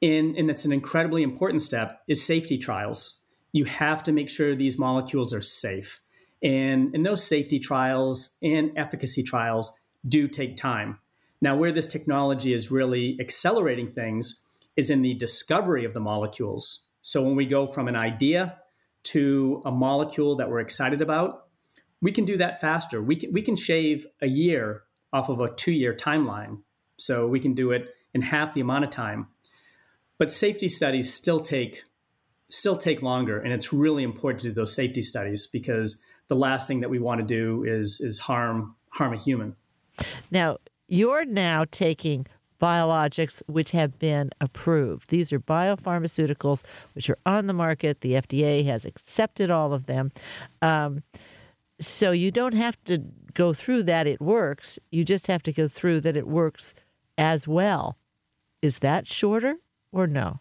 in, 0.00 0.34
and 0.38 0.50
it's 0.50 0.64
an 0.64 0.72
incredibly 0.72 1.22
important 1.22 1.62
step, 1.62 2.00
is 2.08 2.24
safety 2.24 2.56
trials. 2.56 3.20
You 3.52 3.64
have 3.64 4.02
to 4.04 4.12
make 4.12 4.30
sure 4.30 4.54
these 4.54 4.78
molecules 4.78 5.34
are 5.34 5.42
safe. 5.42 6.00
And, 6.42 6.94
and 6.94 7.04
those 7.04 7.22
safety 7.22 7.58
trials 7.58 8.38
and 8.42 8.70
efficacy 8.76 9.22
trials 9.22 9.78
do 10.08 10.26
take 10.26 10.56
time. 10.56 10.98
Now, 11.42 11.56
where 11.56 11.72
this 11.72 11.88
technology 11.88 12.54
is 12.54 12.70
really 12.70 13.16
accelerating 13.20 13.90
things 13.90 14.44
is 14.76 14.90
in 14.90 15.02
the 15.02 15.14
discovery 15.14 15.84
of 15.84 15.92
the 15.92 16.00
molecules. 16.00 16.88
So, 17.02 17.22
when 17.22 17.36
we 17.36 17.46
go 17.46 17.66
from 17.66 17.88
an 17.88 17.96
idea 17.96 18.58
to 19.04 19.62
a 19.64 19.70
molecule 19.70 20.36
that 20.36 20.48
we're 20.48 20.60
excited 20.60 21.02
about, 21.02 21.49
we 22.00 22.12
can 22.12 22.24
do 22.24 22.36
that 22.38 22.60
faster. 22.60 23.02
We 23.02 23.16
can, 23.16 23.32
we 23.32 23.42
can 23.42 23.56
shave 23.56 24.06
a 24.20 24.26
year 24.26 24.82
off 25.12 25.28
of 25.28 25.40
a 25.40 25.52
two 25.54 25.72
year 25.72 25.94
timeline. 25.94 26.62
So 26.96 27.26
we 27.26 27.40
can 27.40 27.54
do 27.54 27.70
it 27.72 27.94
in 28.14 28.22
half 28.22 28.54
the 28.54 28.60
amount 28.60 28.84
of 28.84 28.90
time. 28.90 29.28
But 30.18 30.30
safety 30.30 30.68
studies 30.68 31.12
still 31.12 31.40
take 31.40 31.84
still 32.50 32.76
take 32.76 33.00
longer, 33.00 33.38
and 33.38 33.52
it's 33.52 33.72
really 33.72 34.02
important 34.02 34.42
to 34.42 34.48
do 34.48 34.54
those 34.54 34.74
safety 34.74 35.02
studies 35.02 35.46
because 35.46 36.02
the 36.28 36.34
last 36.34 36.66
thing 36.66 36.80
that 36.80 36.90
we 36.90 36.98
want 36.98 37.20
to 37.20 37.26
do 37.26 37.64
is 37.64 38.00
is 38.00 38.18
harm 38.18 38.76
harm 38.90 39.14
a 39.14 39.16
human. 39.16 39.56
Now, 40.30 40.58
you're 40.88 41.24
now 41.24 41.64
taking 41.70 42.26
biologics 42.60 43.42
which 43.46 43.70
have 43.70 43.98
been 43.98 44.30
approved. 44.40 45.08
These 45.08 45.32
are 45.32 45.40
biopharmaceuticals 45.40 46.62
which 46.94 47.08
are 47.08 47.18
on 47.24 47.46
the 47.46 47.52
market. 47.54 48.02
The 48.02 48.14
FDA 48.14 48.66
has 48.66 48.84
accepted 48.84 49.50
all 49.50 49.72
of 49.72 49.86
them. 49.86 50.12
Um, 50.60 51.02
so 51.80 52.10
you 52.10 52.30
don't 52.30 52.54
have 52.54 52.82
to 52.84 52.98
go 53.34 53.52
through 53.52 53.84
that 53.84 54.06
it 54.06 54.20
works. 54.20 54.78
You 54.90 55.04
just 55.04 55.26
have 55.26 55.42
to 55.44 55.52
go 55.52 55.68
through 55.68 56.00
that 56.00 56.16
it 56.16 56.26
works 56.26 56.74
as 57.16 57.48
well. 57.48 57.96
Is 58.62 58.80
that 58.80 59.06
shorter 59.06 59.56
or 59.92 60.06
no? 60.06 60.40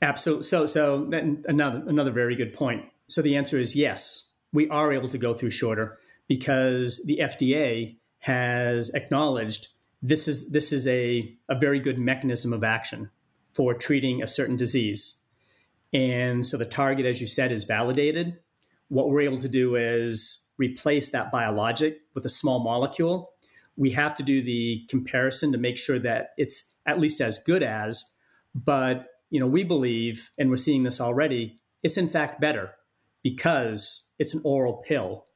Absolutely. 0.00 0.44
So, 0.44 0.66
so 0.66 1.10
another 1.46 1.82
another 1.86 2.10
very 2.10 2.36
good 2.36 2.52
point. 2.52 2.84
So 3.08 3.22
the 3.22 3.36
answer 3.36 3.58
is 3.58 3.76
yes. 3.76 4.32
We 4.52 4.68
are 4.68 4.92
able 4.92 5.08
to 5.08 5.18
go 5.18 5.34
through 5.34 5.50
shorter 5.50 5.98
because 6.28 7.04
the 7.06 7.18
FDA 7.22 7.96
has 8.20 8.90
acknowledged 8.94 9.68
this 10.02 10.28
is 10.28 10.50
this 10.50 10.72
is 10.72 10.86
a, 10.86 11.34
a 11.48 11.54
very 11.54 11.80
good 11.80 11.98
mechanism 11.98 12.52
of 12.52 12.62
action 12.64 13.10
for 13.52 13.74
treating 13.74 14.22
a 14.22 14.26
certain 14.26 14.56
disease. 14.56 15.22
And 15.92 16.46
so 16.46 16.56
the 16.56 16.64
target, 16.64 17.06
as 17.06 17.20
you 17.20 17.26
said, 17.26 17.52
is 17.52 17.64
validated. 17.64 18.38
What 18.88 19.10
we're 19.10 19.22
able 19.22 19.38
to 19.38 19.48
do 19.48 19.76
is 19.76 20.43
replace 20.56 21.10
that 21.10 21.32
biologic 21.32 22.00
with 22.14 22.24
a 22.24 22.30
small 22.30 22.60
molecule. 22.60 23.32
We 23.76 23.90
have 23.92 24.14
to 24.16 24.22
do 24.22 24.42
the 24.42 24.84
comparison 24.88 25.52
to 25.52 25.58
make 25.58 25.78
sure 25.78 25.98
that 25.98 26.30
it's 26.36 26.72
at 26.86 27.00
least 27.00 27.20
as 27.20 27.38
good 27.38 27.62
as, 27.62 28.14
but 28.54 29.06
you 29.30 29.40
know, 29.40 29.46
we 29.46 29.64
believe, 29.64 30.30
and 30.38 30.48
we're 30.48 30.56
seeing 30.56 30.84
this 30.84 31.00
already, 31.00 31.58
it's 31.82 31.96
in 31.96 32.08
fact 32.08 32.40
better 32.40 32.70
because 33.22 34.12
it's 34.18 34.34
an 34.34 34.40
oral 34.44 34.82
pill. 34.86 35.26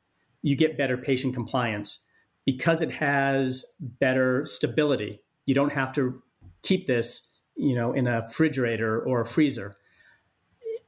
You 0.43 0.55
get 0.55 0.79
better 0.79 0.97
patient 0.97 1.35
compliance 1.35 2.07
because 2.47 2.81
it 2.81 2.93
has 2.93 3.65
better 3.81 4.47
stability. 4.47 5.21
You 5.47 5.55
don't 5.55 5.73
have 5.73 5.93
to 5.95 6.23
keep 6.63 6.87
this, 6.87 7.29
you 7.57 7.75
know, 7.75 7.93
in 7.93 8.07
a 8.07 8.21
refrigerator 8.21 9.01
or 9.01 9.21
a 9.21 9.27
freezer. 9.27 9.75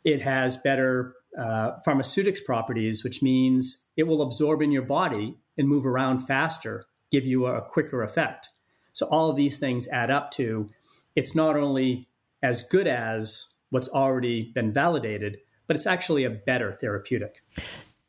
It 0.05 0.23
has 0.23 0.57
better 0.59 1.15
uh, 1.39 1.79
pharmaceutics 1.85 2.41
properties, 2.41 3.05
which 3.05 3.23
means 3.23 3.87
it 3.97 4.05
will 4.05 4.23
absorb 4.23 4.63
in 4.63 4.73
your 4.73 4.83
body 4.83 5.35
and 5.57 5.69
move 5.69 5.87
around 5.87 6.21
faster, 6.21 6.87
give 7.11 7.27
you 7.27 7.47
a 7.47 7.63
quicker 7.63 8.03
effect. 8.03 8.49
So 8.93 9.07
all 9.07 9.31
of 9.31 9.37
these 9.37 9.59
things 9.59 9.89
add 9.89 10.11
up 10.11 10.31
to 10.33 10.71
it's 11.17 11.35
not 11.35 11.57
only 11.57 12.09
as 12.43 12.63
good 12.63 12.87
as 12.87 13.55
what's 13.71 13.89
already 13.89 14.51
been 14.55 14.73
validated, 14.73 15.39
but 15.67 15.77
it's 15.77 15.87
actually 15.87 16.25
a 16.25 16.31
better 16.31 16.73
therapeutic 16.73 17.43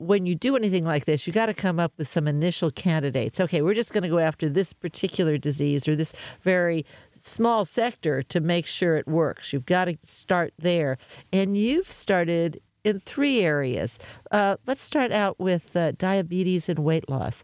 when 0.01 0.25
you 0.25 0.33
do 0.33 0.55
anything 0.55 0.83
like 0.83 1.05
this, 1.05 1.27
you 1.27 1.33
got 1.33 1.45
to 1.45 1.53
come 1.53 1.79
up 1.79 1.93
with 1.97 2.07
some 2.07 2.27
initial 2.27 2.71
candidates. 2.71 3.39
Okay, 3.39 3.61
we're 3.61 3.75
just 3.75 3.93
going 3.93 4.03
to 4.03 4.09
go 4.09 4.17
after 4.17 4.49
this 4.49 4.73
particular 4.73 5.37
disease 5.37 5.87
or 5.87 5.95
this 5.95 6.11
very 6.41 6.85
small 7.15 7.65
sector 7.65 8.23
to 8.23 8.39
make 8.39 8.65
sure 8.65 8.97
it 8.97 9.07
works. 9.07 9.53
You've 9.53 9.67
got 9.67 9.85
to 9.85 9.97
start 10.01 10.53
there. 10.57 10.97
And 11.31 11.55
you've 11.55 11.91
started 11.91 12.59
in 12.83 12.99
three 12.99 13.41
areas. 13.41 13.99
Uh, 14.31 14.57
let's 14.67 14.81
start 14.81 15.11
out 15.11 15.39
with 15.39 15.75
uh, 15.75 15.91
diabetes 15.93 16.69
and 16.69 16.79
weight 16.79 17.09
loss. 17.09 17.43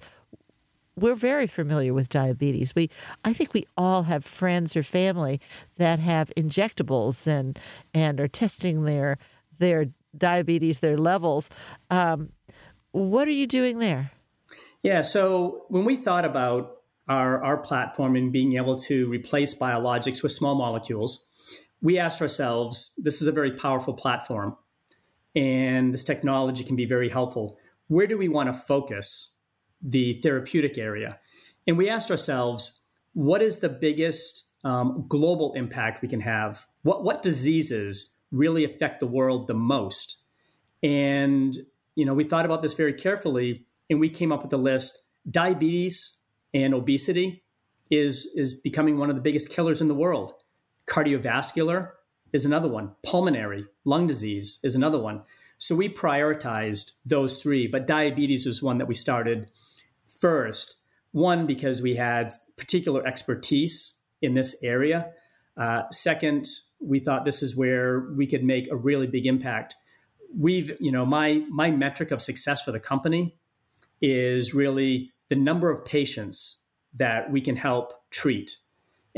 We're 0.95 1.15
very 1.15 1.45
familiar 1.45 1.93
with 1.93 2.09
diabetes. 2.09 2.73
We, 2.75 2.89
I 3.23 3.31
think, 3.33 3.53
we 3.53 3.67
all 3.77 4.03
have 4.03 4.25
friends 4.25 4.75
or 4.75 4.81
family 4.81 5.39
that 5.77 5.99
have 5.99 6.31
injectables 6.35 7.27
and 7.27 7.59
and 7.93 8.19
are 8.19 8.27
testing 8.27 8.83
their 8.83 9.19
their 9.59 9.87
diabetes, 10.17 10.79
their 10.79 10.97
levels. 10.97 11.49
Um, 11.91 12.29
what 12.91 13.27
are 13.27 13.31
you 13.31 13.45
doing 13.45 13.77
there? 13.77 14.11
Yeah, 14.81 15.01
so 15.03 15.65
when 15.69 15.85
we 15.85 15.97
thought 15.97 16.25
about 16.25 16.77
our, 17.07 17.43
our 17.43 17.57
platform 17.57 18.15
and 18.15 18.31
being 18.31 18.55
able 18.55 18.77
to 18.79 19.07
replace 19.07 19.57
biologics 19.57 20.23
with 20.23 20.31
small 20.31 20.55
molecules, 20.55 21.29
we 21.81 21.99
asked 21.99 22.21
ourselves 22.21 22.93
this 22.97 23.21
is 23.21 23.27
a 23.27 23.31
very 23.31 23.51
powerful 23.51 23.93
platform 23.93 24.55
and 25.37 25.93
this 25.93 26.03
technology 26.03 26.63
can 26.63 26.75
be 26.75 26.85
very 26.85 27.09
helpful. 27.09 27.59
Where 27.89 28.07
do 28.07 28.17
we 28.17 28.27
want 28.27 28.49
to 28.49 28.53
focus 28.53 29.35
the 29.81 30.19
therapeutic 30.23 30.79
area? 30.79 31.19
And 31.67 31.77
we 31.77 31.89
asked 31.89 32.09
ourselves, 32.09 32.81
what 33.13 33.43
is 33.43 33.59
the 33.59 33.69
biggest 33.69 34.55
um, 34.63 35.05
global 35.07 35.53
impact 35.53 36.01
we 36.01 36.07
can 36.07 36.21
have? 36.21 36.65
What, 36.81 37.03
what 37.03 37.21
diseases 37.21 38.17
really 38.31 38.65
affect 38.65 38.99
the 38.99 39.05
world 39.05 39.45
the 39.45 39.53
most? 39.53 40.23
And 40.81 41.55
you 41.93 42.03
know, 42.03 42.15
we 42.15 42.23
thought 42.23 42.45
about 42.45 42.63
this 42.63 42.73
very 42.73 42.93
carefully 42.93 43.65
and 43.91 43.99
we 43.99 44.09
came 44.09 44.31
up 44.31 44.41
with 44.41 44.53
a 44.53 44.57
list. 44.57 45.05
Diabetes 45.29 46.17
and 46.51 46.73
obesity 46.73 47.43
is, 47.91 48.27
is 48.35 48.55
becoming 48.55 48.97
one 48.97 49.11
of 49.11 49.15
the 49.15 49.21
biggest 49.21 49.51
killers 49.51 49.81
in 49.81 49.87
the 49.87 49.93
world. 49.93 50.33
Cardiovascular 50.87 51.91
is 52.33 52.45
another 52.45 52.67
one. 52.67 52.91
Pulmonary, 53.03 53.65
lung 53.85 54.07
disease 54.07 54.59
is 54.63 54.75
another 54.75 54.99
one. 54.99 55.23
So 55.57 55.75
we 55.75 55.89
prioritized 55.89 56.93
those 57.05 57.41
three, 57.41 57.67
but 57.67 57.87
diabetes 57.87 58.45
was 58.45 58.61
one 58.61 58.77
that 58.77 58.87
we 58.87 58.95
started 58.95 59.49
first. 60.07 60.81
One, 61.11 61.47
because 61.47 61.81
we 61.81 61.95
had 61.95 62.31
particular 62.57 63.05
expertise 63.05 63.97
in 64.21 64.33
this 64.35 64.55
area. 64.61 65.11
Uh, 65.55 65.83
second, 65.91 66.45
we 66.79 66.99
thought 66.99 67.25
this 67.25 67.41
is 67.41 67.55
where 67.55 68.01
we 68.15 68.27
could 68.27 68.43
make 68.43 68.69
a 68.71 68.75
really 68.75 69.07
big 69.07 69.25
impact 69.25 69.75
we've 70.35 70.75
you 70.79 70.91
know 70.91 71.05
my 71.05 71.43
my 71.49 71.71
metric 71.71 72.11
of 72.11 72.21
success 72.21 72.61
for 72.61 72.71
the 72.71 72.79
company 72.79 73.35
is 74.01 74.53
really 74.53 75.11
the 75.29 75.35
number 75.35 75.69
of 75.69 75.83
patients 75.85 76.63
that 76.93 77.31
we 77.31 77.41
can 77.41 77.55
help 77.55 77.93
treat 78.11 78.57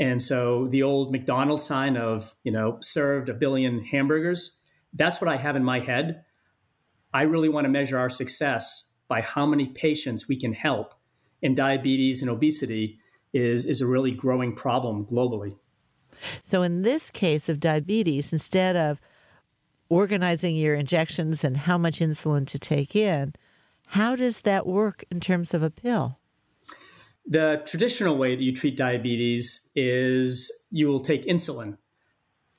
and 0.00 0.20
so 0.22 0.66
the 0.68 0.82
old 0.82 1.12
mcdonald's 1.12 1.64
sign 1.64 1.96
of 1.96 2.34
you 2.42 2.50
know 2.50 2.78
served 2.80 3.28
a 3.28 3.34
billion 3.34 3.84
hamburgers 3.84 4.58
that's 4.94 5.20
what 5.20 5.30
i 5.30 5.36
have 5.36 5.54
in 5.54 5.62
my 5.62 5.78
head 5.78 6.24
i 7.14 7.22
really 7.22 7.48
want 7.48 7.64
to 7.64 7.68
measure 7.68 7.98
our 7.98 8.10
success 8.10 8.94
by 9.06 9.20
how 9.20 9.46
many 9.46 9.66
patients 9.66 10.26
we 10.28 10.36
can 10.36 10.52
help 10.52 10.94
and 11.42 11.56
diabetes 11.56 12.20
and 12.20 12.30
obesity 12.30 12.98
is 13.32 13.64
is 13.64 13.80
a 13.80 13.86
really 13.86 14.10
growing 14.10 14.56
problem 14.56 15.06
globally 15.06 15.56
so 16.42 16.62
in 16.62 16.82
this 16.82 17.10
case 17.10 17.48
of 17.48 17.60
diabetes 17.60 18.32
instead 18.32 18.74
of 18.74 19.00
organizing 19.90 20.56
your 20.56 20.76
injections 20.76 21.44
and 21.44 21.56
how 21.56 21.76
much 21.76 21.98
insulin 21.98 22.46
to 22.46 22.58
take 22.58 22.96
in. 22.96 23.34
How 23.88 24.16
does 24.16 24.42
that 24.42 24.66
work 24.66 25.04
in 25.10 25.20
terms 25.20 25.52
of 25.52 25.62
a 25.62 25.68
pill? 25.68 26.19
The 27.26 27.62
traditional 27.66 28.16
way 28.16 28.34
that 28.34 28.42
you 28.42 28.54
treat 28.54 28.76
diabetes 28.76 29.68
is 29.74 30.50
you 30.70 30.88
will 30.88 31.00
take 31.00 31.24
insulin. 31.26 31.76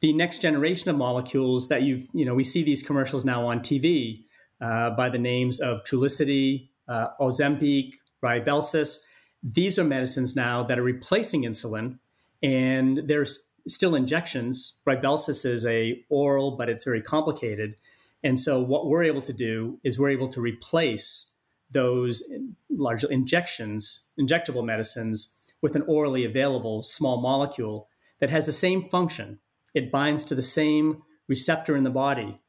The 0.02 0.14
next 0.14 0.40
generation 0.40 0.90
of 0.90 0.96
molecules 0.96 1.68
that 1.70 1.84
you've, 1.84 2.08
you 2.14 2.26
know, 2.26 2.34
we 2.34 2.44
see 2.44 2.64
these 2.64 2.82
commercials 2.82 3.26
now 3.26 3.46
on 3.48 3.60
TV 3.60 4.24
uh, 4.60 4.92
by 4.92 5.10
the 5.10 5.18
names 5.18 5.60
of 5.60 5.84
Trulicity, 5.84 6.70
uh, 6.88 7.08
Ozempic, 7.20 7.94
Rybelsus. 8.24 9.00
These 9.44 9.78
are 9.78 9.84
medicines 9.84 10.36
now 10.36 10.64
that 10.64 10.80
are 10.80 10.84
replacing 10.84 11.44
insulin, 11.44 11.98
and 12.42 13.02
there's 13.06 13.50
still 13.68 13.96
injections. 13.96 14.80
Rybelsus 14.88 15.46
is 15.46 15.66
a 15.66 16.04
oral, 16.10 16.52
but 16.58 16.70
it's 16.70 16.86
very 16.86 17.02
complicated. 17.02 17.76
And 18.24 18.40
so 18.40 18.62
what 18.62 18.88
we're 18.88 19.04
able 19.04 19.22
to 19.24 19.34
do 19.34 19.80
is 19.84 19.98
we're 19.98 20.10
able 20.10 20.30
to 20.30 20.42
replace 20.42 21.31
those 21.72 22.24
large 22.70 23.04
injections, 23.04 24.08
injectable 24.20 24.66
medicines, 24.66 25.38
with 25.62 25.76
an 25.76 25.84
orally 25.88 26.26
available 26.26 26.84
small 26.84 27.22
molecule 27.22 27.88
that 28.20 28.30
has 28.30 28.46
the 28.46 28.54
same 28.54 28.90
function. 28.90 29.40
It 29.74 29.92
binds 29.92 30.24
to 30.26 30.36
the 30.36 30.42
same 30.42 31.04
receptor 31.28 31.76
in 31.76 31.84
the 31.84 31.90
body 31.90 32.42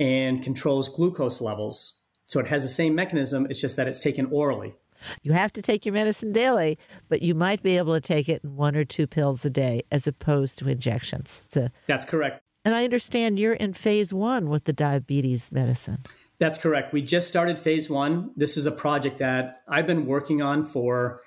and 0.00 0.42
controls 0.42 0.88
glucose 0.88 1.40
levels. 1.40 2.02
So 2.24 2.40
it 2.40 2.48
has 2.48 2.62
the 2.62 2.68
same 2.68 2.94
mechanism, 2.94 3.46
it's 3.48 3.60
just 3.60 3.76
that 3.76 3.88
it's 3.88 4.00
taken 4.00 4.26
orally. 4.26 4.74
You 5.22 5.32
have 5.32 5.52
to 5.52 5.62
take 5.62 5.86
your 5.86 5.92
medicine 5.92 6.32
daily, 6.32 6.78
but 7.08 7.22
you 7.22 7.34
might 7.34 7.62
be 7.62 7.76
able 7.76 7.94
to 7.94 8.00
take 8.00 8.28
it 8.28 8.42
in 8.42 8.56
one 8.56 8.74
or 8.74 8.84
two 8.84 9.06
pills 9.06 9.44
a 9.44 9.50
day 9.50 9.82
as 9.90 10.06
opposed 10.06 10.58
to 10.58 10.68
injections. 10.68 11.42
A, 11.54 11.70
That's 11.86 12.04
correct. 12.04 12.42
And 12.64 12.74
I 12.74 12.84
understand 12.84 13.38
you're 13.38 13.54
in 13.54 13.72
phase 13.72 14.12
one 14.12 14.50
with 14.50 14.64
the 14.64 14.72
diabetes 14.72 15.52
medicine. 15.52 16.02
That's 16.38 16.58
correct. 16.58 16.92
We 16.92 17.02
just 17.02 17.28
started 17.28 17.58
phase 17.58 17.90
one. 17.90 18.30
This 18.36 18.56
is 18.56 18.66
a 18.66 18.72
project 18.72 19.18
that 19.18 19.62
I've 19.68 19.86
been 19.86 20.06
working 20.06 20.40
on 20.40 20.64
for 20.64 21.20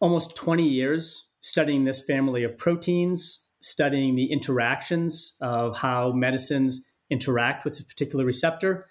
almost 0.00 0.36
20 0.36 0.68
years, 0.68 1.30
studying 1.40 1.84
this 1.84 2.04
family 2.04 2.44
of 2.44 2.58
proteins, 2.58 3.48
studying 3.60 4.14
the 4.14 4.26
interactions 4.26 5.36
of 5.40 5.78
how 5.78 6.12
medicines 6.12 6.86
interact 7.10 7.64
with 7.64 7.80
a 7.80 7.84
particular 7.84 8.24
receptor. 8.24 8.86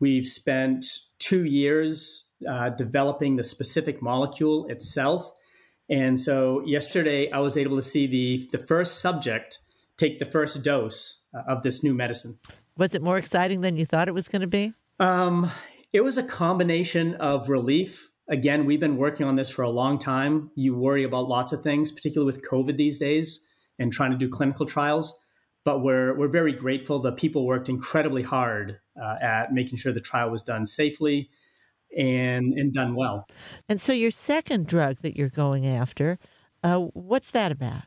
We've 0.00 0.26
spent 0.26 0.86
two 1.18 1.44
years 1.44 2.30
uh, 2.48 2.70
developing 2.70 3.36
the 3.36 3.44
specific 3.44 4.00
molecule 4.00 4.66
itself. 4.68 5.30
And 5.90 6.18
so 6.18 6.62
yesterday, 6.64 7.30
I 7.30 7.40
was 7.40 7.56
able 7.56 7.76
to 7.76 7.82
see 7.82 8.06
the, 8.06 8.48
the 8.52 8.64
first 8.64 9.00
subject 9.00 9.58
take 9.96 10.18
the 10.18 10.24
first 10.24 10.62
dose 10.62 11.24
uh, 11.34 11.42
of 11.48 11.62
this 11.62 11.82
new 11.82 11.92
medicine. 11.92 12.38
Was 12.76 12.94
it 12.94 13.02
more 13.02 13.18
exciting 13.18 13.60
than 13.60 13.76
you 13.76 13.84
thought 13.84 14.08
it 14.08 14.14
was 14.14 14.28
going 14.28 14.42
to 14.42 14.46
be? 14.46 14.72
Um, 14.98 15.50
it 15.92 16.02
was 16.02 16.18
a 16.18 16.22
combination 16.22 17.14
of 17.16 17.48
relief. 17.48 18.10
Again, 18.28 18.66
we've 18.66 18.80
been 18.80 18.96
working 18.96 19.26
on 19.26 19.36
this 19.36 19.50
for 19.50 19.62
a 19.62 19.70
long 19.70 19.98
time. 19.98 20.50
You 20.54 20.74
worry 20.74 21.04
about 21.04 21.28
lots 21.28 21.52
of 21.52 21.62
things, 21.62 21.92
particularly 21.92 22.30
with 22.32 22.48
COVID 22.48 22.76
these 22.76 22.98
days 22.98 23.46
and 23.78 23.92
trying 23.92 24.10
to 24.10 24.18
do 24.18 24.28
clinical 24.28 24.66
trials. 24.66 25.24
But 25.64 25.82
we're, 25.82 26.16
we're 26.16 26.28
very 26.28 26.52
grateful. 26.52 26.98
The 26.98 27.12
people 27.12 27.46
worked 27.46 27.68
incredibly 27.68 28.22
hard 28.22 28.78
uh, 29.00 29.16
at 29.22 29.52
making 29.52 29.78
sure 29.78 29.92
the 29.92 30.00
trial 30.00 30.30
was 30.30 30.42
done 30.42 30.66
safely 30.66 31.30
and, 31.96 32.52
and 32.54 32.72
done 32.74 32.94
well. 32.94 33.26
And 33.68 33.80
so, 33.80 33.92
your 33.92 34.10
second 34.10 34.66
drug 34.66 34.98
that 34.98 35.16
you're 35.16 35.28
going 35.28 35.66
after, 35.66 36.18
uh, 36.62 36.78
what's 36.78 37.30
that 37.32 37.52
about? 37.52 37.84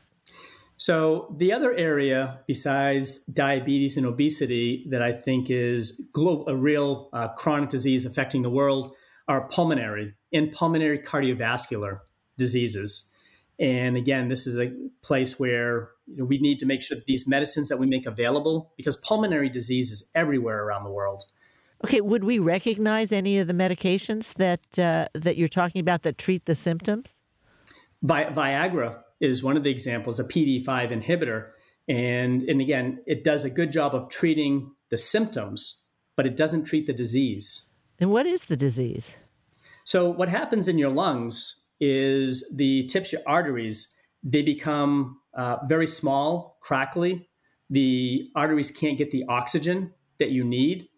So, 0.82 1.32
the 1.38 1.52
other 1.52 1.72
area 1.74 2.40
besides 2.48 3.24
diabetes 3.26 3.96
and 3.96 4.04
obesity 4.04 4.84
that 4.90 5.00
I 5.00 5.12
think 5.12 5.48
is 5.48 6.08
global, 6.12 6.48
a 6.48 6.56
real 6.56 7.08
uh, 7.12 7.28
chronic 7.28 7.70
disease 7.70 8.04
affecting 8.04 8.42
the 8.42 8.50
world 8.50 8.92
are 9.28 9.46
pulmonary 9.46 10.14
and 10.32 10.50
pulmonary 10.50 10.98
cardiovascular 10.98 12.00
diseases. 12.36 13.12
And 13.60 13.96
again, 13.96 14.26
this 14.26 14.44
is 14.44 14.58
a 14.58 14.72
place 15.04 15.38
where 15.38 15.90
you 16.08 16.16
know, 16.16 16.24
we 16.24 16.38
need 16.38 16.58
to 16.58 16.66
make 16.66 16.82
sure 16.82 16.96
that 16.96 17.06
these 17.06 17.28
medicines 17.28 17.68
that 17.68 17.78
we 17.78 17.86
make 17.86 18.04
available, 18.04 18.72
because 18.76 18.96
pulmonary 18.96 19.50
disease 19.50 19.92
is 19.92 20.10
everywhere 20.16 20.64
around 20.64 20.82
the 20.82 20.90
world. 20.90 21.22
Okay, 21.84 22.00
would 22.00 22.24
we 22.24 22.40
recognize 22.40 23.12
any 23.12 23.38
of 23.38 23.46
the 23.46 23.54
medications 23.54 24.34
that 24.34 24.80
uh, 24.80 25.06
that 25.14 25.36
you're 25.36 25.46
talking 25.46 25.80
about 25.80 26.02
that 26.02 26.18
treat 26.18 26.46
the 26.46 26.56
symptoms? 26.56 27.22
Vi- 28.02 28.32
Viagra 28.32 28.98
is 29.22 29.42
one 29.42 29.56
of 29.56 29.62
the 29.62 29.70
examples, 29.70 30.18
a 30.18 30.24
PDE5 30.24 30.66
inhibitor. 30.66 31.50
And, 31.88 32.42
and 32.42 32.60
again, 32.60 33.02
it 33.06 33.24
does 33.24 33.44
a 33.44 33.50
good 33.50 33.72
job 33.72 33.94
of 33.94 34.10
treating 34.10 34.72
the 34.90 34.98
symptoms, 34.98 35.82
but 36.16 36.26
it 36.26 36.36
doesn't 36.36 36.64
treat 36.64 36.86
the 36.86 36.92
disease. 36.92 37.70
And 38.00 38.10
what 38.10 38.26
is 38.26 38.46
the 38.46 38.56
disease? 38.56 39.16
So, 39.84 40.10
what 40.10 40.28
happens 40.28 40.68
in 40.68 40.76
your 40.76 40.90
lungs 40.90 41.64
is 41.80 42.52
the 42.54 42.86
tips, 42.86 43.12
your 43.12 43.22
arteries, 43.26 43.94
they 44.22 44.42
become 44.42 45.20
uh, 45.34 45.56
very 45.66 45.86
small, 45.86 46.58
crackly. 46.60 47.28
The 47.70 48.28
arteries 48.36 48.70
can't 48.70 48.98
get 48.98 49.10
the 49.10 49.24
oxygen 49.28 49.92
that 50.18 50.30
you 50.30 50.44
need. 50.44 50.88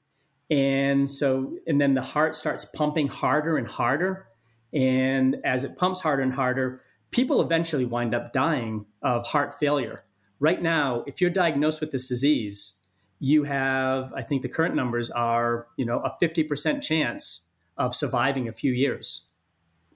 And 0.51 1.11
so, 1.11 1.57
and 1.67 1.81
then 1.81 1.95
the 1.95 2.03
heart 2.03 2.37
starts 2.37 2.65
pumping 2.65 3.09
harder 3.09 3.57
and 3.57 3.67
harder. 3.67 4.27
And 4.73 5.37
as 5.45 5.65
it 5.65 5.77
pumps 5.77 6.01
harder 6.01 6.23
and 6.23 6.33
harder, 6.33 6.83
people 7.11 7.41
eventually 7.41 7.85
wind 7.85 8.15
up 8.15 8.33
dying 8.33 8.87
of 9.03 9.27
heart 9.27 9.59
failure. 9.59 10.05
Right 10.41 10.61
now, 10.61 11.05
if 11.07 11.21
you're 11.21 11.31
diagnosed 11.31 11.81
with 11.81 11.91
this 11.91 12.09
disease, 12.09 12.81
you 13.21 13.45
have, 13.45 14.13
I 14.15 14.23
think 14.23 14.43
the 14.43 14.49
current 14.49 14.75
numbers 14.75 15.11
are, 15.11 15.69
you 15.77 15.87
know, 15.87 16.01
a 16.01 16.17
50% 16.23 16.83
chance 16.83 17.49
of 17.77 17.95
surviving 17.95 18.49
a 18.49 18.53
few 18.53 18.73
years 18.73 19.31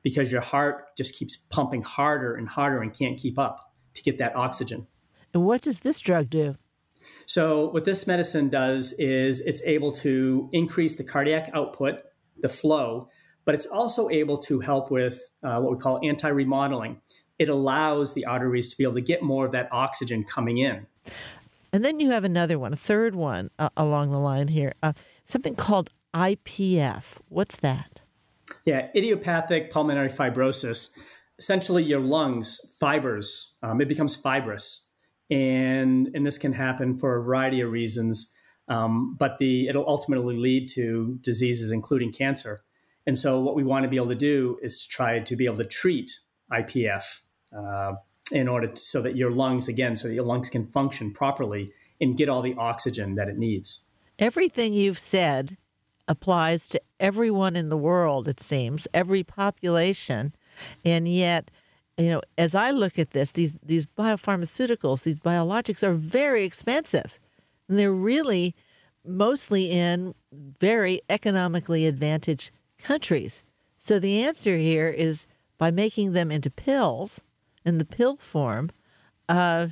because 0.02 0.32
your 0.32 0.40
heart 0.40 0.96
just 0.96 1.14
keeps 1.16 1.36
pumping 1.36 1.82
harder 1.82 2.34
and 2.34 2.48
harder 2.48 2.80
and 2.80 2.94
can't 2.94 3.18
keep 3.18 3.38
up 3.38 3.72
to 3.94 4.02
get 4.02 4.18
that 4.18 4.34
oxygen. 4.36 4.86
And 5.34 5.44
what 5.44 5.62
does 5.62 5.80
this 5.80 6.00
drug 6.00 6.30
do? 6.30 6.56
So, 7.26 7.68
what 7.68 7.84
this 7.84 8.06
medicine 8.06 8.48
does 8.48 8.92
is 8.94 9.40
it's 9.40 9.62
able 9.64 9.92
to 9.92 10.48
increase 10.52 10.96
the 10.96 11.04
cardiac 11.04 11.50
output, 11.52 12.00
the 12.40 12.48
flow, 12.48 13.08
but 13.48 13.54
it's 13.54 13.64
also 13.64 14.10
able 14.10 14.36
to 14.36 14.60
help 14.60 14.90
with 14.90 15.22
uh, 15.42 15.58
what 15.58 15.72
we 15.72 15.78
call 15.78 15.98
anti 16.02 16.28
remodeling. 16.28 17.00
It 17.38 17.48
allows 17.48 18.12
the 18.12 18.26
arteries 18.26 18.68
to 18.68 18.76
be 18.76 18.84
able 18.84 18.96
to 18.96 19.00
get 19.00 19.22
more 19.22 19.46
of 19.46 19.52
that 19.52 19.70
oxygen 19.72 20.22
coming 20.22 20.58
in. 20.58 20.86
And 21.72 21.82
then 21.82 21.98
you 21.98 22.10
have 22.10 22.24
another 22.24 22.58
one, 22.58 22.74
a 22.74 22.76
third 22.76 23.14
one 23.14 23.50
uh, 23.58 23.70
along 23.74 24.10
the 24.10 24.18
line 24.18 24.48
here, 24.48 24.74
uh, 24.82 24.92
something 25.24 25.54
called 25.54 25.88
IPF. 26.12 27.04
What's 27.30 27.56
that? 27.60 28.02
Yeah, 28.66 28.88
idiopathic 28.94 29.70
pulmonary 29.70 30.10
fibrosis. 30.10 30.90
Essentially, 31.38 31.84
your 31.84 32.00
lungs, 32.00 32.60
fibers, 32.78 33.56
um, 33.62 33.80
it 33.80 33.88
becomes 33.88 34.14
fibrous. 34.14 34.90
And, 35.30 36.10
and 36.12 36.26
this 36.26 36.36
can 36.36 36.52
happen 36.52 36.98
for 36.98 37.16
a 37.16 37.22
variety 37.22 37.62
of 37.62 37.70
reasons. 37.70 38.30
Um, 38.68 39.16
but 39.18 39.38
the 39.38 39.68
it'll 39.68 39.88
ultimately 39.88 40.36
lead 40.36 40.68
to 40.74 41.18
diseases, 41.22 41.70
including 41.70 42.12
cancer. 42.12 42.60
And 43.08 43.16
so, 43.16 43.40
what 43.40 43.54
we 43.54 43.64
want 43.64 43.84
to 43.84 43.88
be 43.88 43.96
able 43.96 44.10
to 44.10 44.14
do 44.14 44.58
is 44.60 44.82
to 44.82 44.88
try 44.90 45.18
to 45.18 45.34
be 45.34 45.46
able 45.46 45.56
to 45.56 45.64
treat 45.64 46.20
IPF 46.52 47.22
uh, 47.56 47.94
in 48.30 48.48
order 48.48 48.66
to, 48.66 48.76
so 48.76 49.00
that 49.00 49.16
your 49.16 49.30
lungs, 49.30 49.66
again, 49.66 49.96
so 49.96 50.08
that 50.08 50.14
your 50.14 50.26
lungs 50.26 50.50
can 50.50 50.66
function 50.66 51.14
properly 51.14 51.72
and 52.02 52.18
get 52.18 52.28
all 52.28 52.42
the 52.42 52.54
oxygen 52.58 53.14
that 53.14 53.26
it 53.26 53.38
needs. 53.38 53.84
Everything 54.18 54.74
you've 54.74 54.98
said 54.98 55.56
applies 56.06 56.68
to 56.68 56.82
everyone 57.00 57.56
in 57.56 57.70
the 57.70 57.78
world, 57.78 58.28
it 58.28 58.40
seems, 58.40 58.86
every 58.92 59.22
population. 59.22 60.34
And 60.84 61.08
yet, 61.08 61.50
you 61.96 62.10
know, 62.10 62.20
as 62.36 62.54
I 62.54 62.72
look 62.72 62.98
at 62.98 63.12
this, 63.12 63.32
these, 63.32 63.56
these 63.62 63.86
biopharmaceuticals, 63.86 65.04
these 65.04 65.18
biologics 65.18 65.82
are 65.82 65.94
very 65.94 66.44
expensive. 66.44 67.18
And 67.70 67.78
they're 67.78 67.90
really 67.90 68.54
mostly 69.02 69.70
in 69.70 70.14
very 70.60 71.00
economically 71.08 71.86
advantaged 71.86 72.50
countries. 72.78 73.44
So 73.78 73.98
the 73.98 74.22
answer 74.22 74.56
here 74.56 74.88
is 74.88 75.26
by 75.56 75.70
making 75.70 76.12
them 76.12 76.30
into 76.30 76.50
pills 76.50 77.20
in 77.64 77.78
the 77.78 77.84
pill 77.84 78.16
form, 78.16 78.70
uh, 79.28 79.68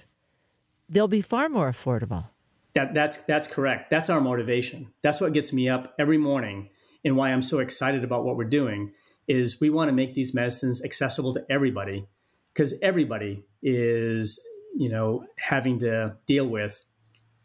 they'll 0.89 1.09
be 1.09 1.23
far 1.23 1.49
more 1.49 1.71
affordable. 1.71 2.27
That, 2.75 2.93
that's 2.93 3.17
that's 3.23 3.49
correct. 3.49 3.91
That's 3.91 4.11
our 4.11 4.21
motivation. 4.21 4.93
That's 5.03 5.21
what 5.21 5.33
gets 5.33 5.53
me 5.53 5.69
up 5.69 5.95
every 5.99 6.19
morning, 6.19 6.69
and 7.05 7.17
why 7.17 7.31
I'm 7.31 7.41
so 7.41 7.59
excited 7.59 8.05
about 8.05 8.25
what 8.25 8.37
we're 8.37 8.45
doing. 8.45 8.93
Is 9.27 9.61
we 9.61 9.71
want 9.71 9.89
to 9.89 9.93
make 9.93 10.15
these 10.15 10.35
medicines 10.35 10.85
accessible 10.85 11.33
to 11.35 11.47
everybody, 11.49 12.07
because 12.53 12.75
everybody 12.83 13.45
is 13.63 14.39
you 14.77 14.91
know 14.91 15.25
having 15.39 15.79
to 15.81 16.17
deal 16.27 16.47
with 16.47 16.85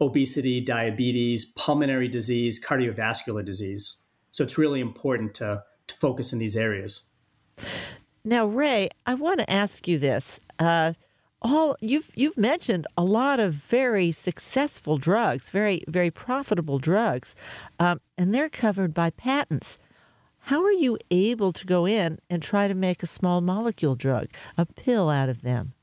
obesity, 0.02 0.60
diabetes, 0.60 1.46
pulmonary 1.46 2.10
disease, 2.10 2.64
cardiovascular 2.64 3.46
disease. 3.46 4.04
So 4.32 4.44
it's 4.44 4.58
really 4.58 4.80
important 4.80 5.36
to, 5.36 5.64
to 5.88 5.96
focus 5.96 6.34
in 6.34 6.40
these 6.40 6.56
areas. 6.56 7.10
Now, 8.24 8.46
Ray, 8.46 8.90
I 9.06 9.14
want 9.14 9.40
to 9.40 9.50
ask 9.50 9.88
you 9.88 10.00
this. 10.00 10.40
Uh, 10.60 10.94
all 11.42 11.76
you've 11.82 12.12
you've 12.14 12.38
mentioned 12.38 12.86
a 12.96 13.04
lot 13.04 13.40
of 13.40 13.54
very 13.54 14.12
successful 14.12 14.98
drugs, 14.98 15.50
very 15.50 15.84
very 15.88 16.12
profitable 16.12 16.78
drugs, 16.78 17.36
um, 17.80 18.00
and 18.18 18.34
they're 18.34 18.50
covered 18.50 18.94
by 18.94 19.10
patents. 19.10 19.80
How 20.46 20.64
are 20.64 20.72
you 20.72 20.98
able 21.10 21.54
to 21.54 21.66
go 21.66 21.86
in 21.86 22.20
and 22.30 22.42
try 22.42 22.68
to 22.68 22.74
make 22.74 23.04
a 23.04 23.08
small 23.08 23.42
molecule 23.42 23.96
drug, 23.96 24.28
a 24.58 24.66
pill 24.66 25.10
out 25.10 25.30
of 25.30 25.42
them? 25.42 25.74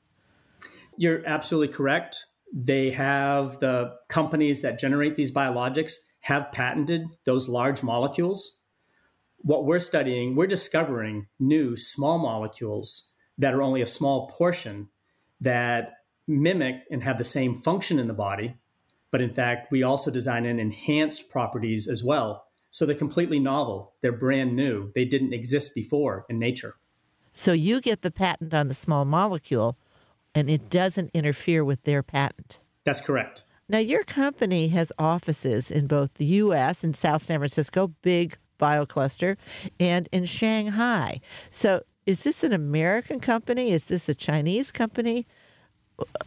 You're 0.96 1.24
absolutely 1.26 1.74
correct. 1.74 2.24
They 2.52 2.90
have 2.90 3.60
the 3.60 3.94
companies 4.08 4.62
that 4.62 4.78
generate 4.78 5.16
these 5.16 5.32
biologics 5.32 5.94
have 6.28 6.52
patented 6.52 7.06
those 7.24 7.48
large 7.48 7.82
molecules. 7.82 8.60
What 9.38 9.64
we're 9.64 9.78
studying, 9.78 10.36
we're 10.36 10.46
discovering 10.46 11.26
new 11.40 11.74
small 11.74 12.18
molecules 12.18 13.12
that 13.38 13.54
are 13.54 13.62
only 13.62 13.80
a 13.80 13.86
small 13.86 14.28
portion 14.28 14.90
that 15.40 15.94
mimic 16.26 16.82
and 16.90 17.02
have 17.02 17.16
the 17.16 17.24
same 17.24 17.62
function 17.62 17.98
in 17.98 18.08
the 18.08 18.12
body. 18.12 18.56
But 19.10 19.22
in 19.22 19.32
fact, 19.32 19.72
we 19.72 19.82
also 19.82 20.10
design 20.10 20.44
in 20.44 20.60
enhanced 20.60 21.30
properties 21.30 21.88
as 21.88 22.04
well. 22.04 22.44
So 22.68 22.84
they're 22.84 22.94
completely 22.94 23.38
novel. 23.38 23.94
They're 24.02 24.12
brand 24.12 24.54
new. 24.54 24.92
They 24.94 25.06
didn't 25.06 25.32
exist 25.32 25.74
before 25.74 26.26
in 26.28 26.38
nature. 26.38 26.74
So 27.32 27.52
you 27.52 27.80
get 27.80 28.02
the 28.02 28.10
patent 28.10 28.52
on 28.52 28.68
the 28.68 28.74
small 28.74 29.06
molecule, 29.06 29.78
and 30.34 30.50
it 30.50 30.68
doesn't 30.68 31.10
interfere 31.14 31.64
with 31.64 31.84
their 31.84 32.02
patent. 32.02 32.60
That's 32.84 33.00
correct. 33.00 33.44
Now, 33.70 33.78
your 33.78 34.02
company 34.02 34.68
has 34.68 34.92
offices 34.98 35.70
in 35.70 35.86
both 35.86 36.14
the 36.14 36.24
U.S. 36.24 36.82
and 36.82 36.96
South 36.96 37.22
San 37.22 37.38
Francisco, 37.38 37.92
big 38.00 38.38
biocluster, 38.58 39.36
and 39.78 40.08
in 40.10 40.24
Shanghai. 40.24 41.20
So, 41.50 41.82
is 42.06 42.24
this 42.24 42.42
an 42.42 42.54
American 42.54 43.20
company? 43.20 43.70
Is 43.70 43.84
this 43.84 44.08
a 44.08 44.14
Chinese 44.14 44.72
company? 44.72 45.26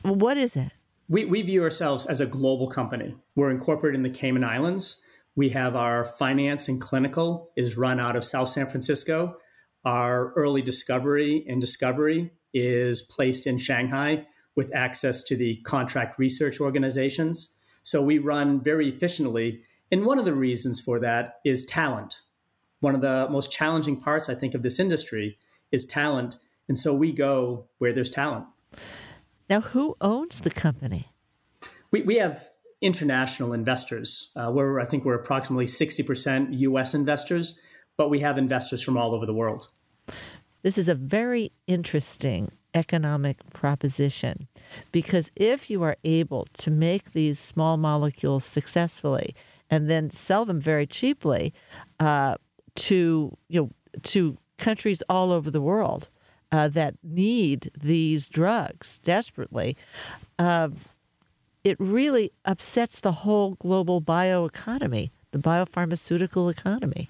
What 0.03 0.37
is 0.37 0.55
it? 0.55 0.71
We, 1.09 1.25
we 1.25 1.41
view 1.41 1.63
ourselves 1.63 2.05
as 2.05 2.21
a 2.21 2.27
global 2.27 2.69
company. 2.69 3.15
We're 3.35 3.49
incorporated 3.49 3.97
in 3.97 4.03
the 4.03 4.17
Cayman 4.17 4.43
Islands. 4.43 5.01
We 5.35 5.49
have 5.49 5.75
our 5.75 6.05
finance 6.05 6.67
and 6.67 6.79
clinical 6.79 7.51
is 7.57 7.75
run 7.75 7.99
out 7.99 8.15
of 8.15 8.23
South 8.23 8.49
San 8.49 8.67
Francisco. 8.67 9.37
Our 9.83 10.31
early 10.33 10.61
discovery 10.61 11.43
and 11.49 11.59
discovery 11.59 12.31
is 12.53 13.01
placed 13.01 13.47
in 13.47 13.57
Shanghai 13.57 14.27
with 14.55 14.73
access 14.75 15.23
to 15.23 15.35
the 15.35 15.55
contract 15.63 16.19
research 16.19 16.59
organizations. 16.59 17.57
So 17.83 18.01
we 18.01 18.17
run 18.17 18.61
very 18.61 18.89
efficiently. 18.89 19.63
And 19.91 20.05
one 20.05 20.19
of 20.19 20.25
the 20.25 20.33
reasons 20.33 20.79
for 20.81 20.99
that 20.99 21.39
is 21.43 21.65
talent. 21.65 22.21
one 22.79 22.95
of 22.95 23.01
the 23.01 23.27
most 23.29 23.51
challenging 23.51 24.01
parts, 24.01 24.27
I 24.27 24.35
think, 24.35 24.55
of 24.55 24.63
this 24.63 24.79
industry 24.79 25.37
is 25.71 25.85
talent. 25.85 26.37
And 26.67 26.77
so 26.77 26.93
we 26.93 27.11
go 27.11 27.67
where 27.77 27.93
there's 27.93 28.09
talent. 28.09 28.45
Now, 29.49 29.61
who 29.61 29.95
owns 30.01 30.41
the 30.41 30.49
company? 30.49 31.11
We, 31.91 32.01
we 32.01 32.15
have 32.15 32.49
international 32.81 33.53
investors. 33.53 34.31
Uh, 34.35 34.49
we're, 34.51 34.79
I 34.79 34.85
think 34.85 35.05
we're 35.05 35.15
approximately 35.15 35.65
60% 35.65 36.57
US 36.59 36.93
investors, 36.95 37.59
but 37.97 38.09
we 38.09 38.21
have 38.21 38.37
investors 38.37 38.81
from 38.81 38.97
all 38.97 39.13
over 39.13 39.25
the 39.25 39.33
world. 39.33 39.69
This 40.63 40.77
is 40.77 40.89
a 40.89 40.95
very 40.95 41.51
interesting 41.67 42.51
economic 42.73 43.37
proposition 43.51 44.47
because 44.91 45.31
if 45.35 45.69
you 45.69 45.83
are 45.83 45.97
able 46.03 46.47
to 46.53 46.71
make 46.71 47.11
these 47.11 47.37
small 47.37 47.77
molecules 47.77 48.45
successfully 48.45 49.35
and 49.69 49.89
then 49.89 50.09
sell 50.09 50.45
them 50.45 50.59
very 50.59 50.85
cheaply 50.85 51.53
uh, 51.99 52.35
to 52.75 53.35
you 53.49 53.61
know 53.61 53.69
to 54.03 54.37
countries 54.57 55.03
all 55.09 55.31
over 55.31 55.51
the 55.51 55.61
world 55.61 56.09
uh, 56.51 56.67
that 56.67 56.95
need 57.03 57.71
these 57.79 58.29
drugs 58.29 58.99
desperately, 58.99 59.75
uh, 60.39 60.69
it 61.63 61.77
really 61.79 62.31
upsets 62.45 62.99
the 62.99 63.11
whole 63.11 63.51
global 63.55 64.01
bioeconomy, 64.01 65.11
the 65.31 65.39
biopharmaceutical 65.39 66.51
economy. 66.51 67.09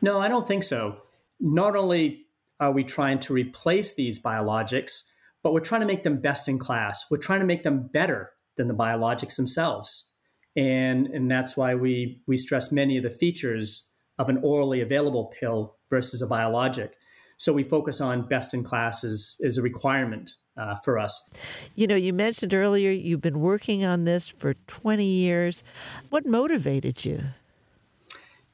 No, 0.00 0.20
I 0.20 0.28
don't 0.28 0.46
think 0.46 0.62
so. 0.62 1.02
Not 1.40 1.76
only 1.76 2.26
are 2.60 2.72
we 2.72 2.84
trying 2.84 3.20
to 3.20 3.32
replace 3.32 3.94
these 3.94 4.22
biologics, 4.22 5.02
but 5.42 5.52
we're 5.52 5.60
trying 5.60 5.80
to 5.80 5.86
make 5.86 6.02
them 6.02 6.20
best 6.20 6.48
in 6.48 6.58
class. 6.58 7.06
We're 7.10 7.18
trying 7.18 7.40
to 7.40 7.46
make 7.46 7.62
them 7.62 7.88
better 7.92 8.32
than 8.56 8.68
the 8.68 8.74
biologics 8.74 9.36
themselves. 9.36 10.14
And, 10.56 11.06
and 11.06 11.30
that's 11.30 11.56
why 11.56 11.74
we, 11.74 12.20
we 12.26 12.36
stress 12.36 12.72
many 12.72 12.96
of 12.96 13.04
the 13.04 13.10
features 13.10 13.92
of 14.18 14.28
an 14.28 14.38
orally 14.42 14.80
available 14.80 15.32
pill 15.38 15.76
versus 15.90 16.20
a 16.20 16.26
biologic. 16.26 16.96
So 17.36 17.52
we 17.52 17.62
focus 17.62 18.00
on 18.00 18.26
best 18.26 18.52
in 18.52 18.64
class 18.64 19.04
as, 19.04 19.36
as 19.44 19.58
a 19.58 19.62
requirement 19.62 20.32
uh, 20.56 20.74
for 20.84 20.98
us. 20.98 21.30
You 21.76 21.86
know, 21.86 21.94
you 21.94 22.12
mentioned 22.12 22.52
earlier 22.52 22.90
you've 22.90 23.20
been 23.20 23.38
working 23.38 23.84
on 23.84 24.04
this 24.04 24.28
for 24.28 24.54
20 24.66 25.04
years. 25.04 25.62
What 26.10 26.26
motivated 26.26 27.04
you? 27.04 27.22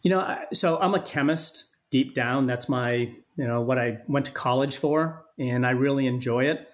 You 0.02 0.10
know, 0.10 0.38
so 0.52 0.78
I'm 0.78 0.94
a 0.94 1.00
chemist 1.00 1.73
deep 1.94 2.12
down. 2.12 2.48
That's 2.48 2.68
my, 2.68 2.92
you 3.36 3.46
know, 3.46 3.60
what 3.60 3.78
I 3.78 3.98
went 4.08 4.26
to 4.26 4.32
college 4.32 4.76
for, 4.78 5.24
and 5.38 5.64
I 5.64 5.70
really 5.70 6.08
enjoy 6.08 6.46
it. 6.46 6.68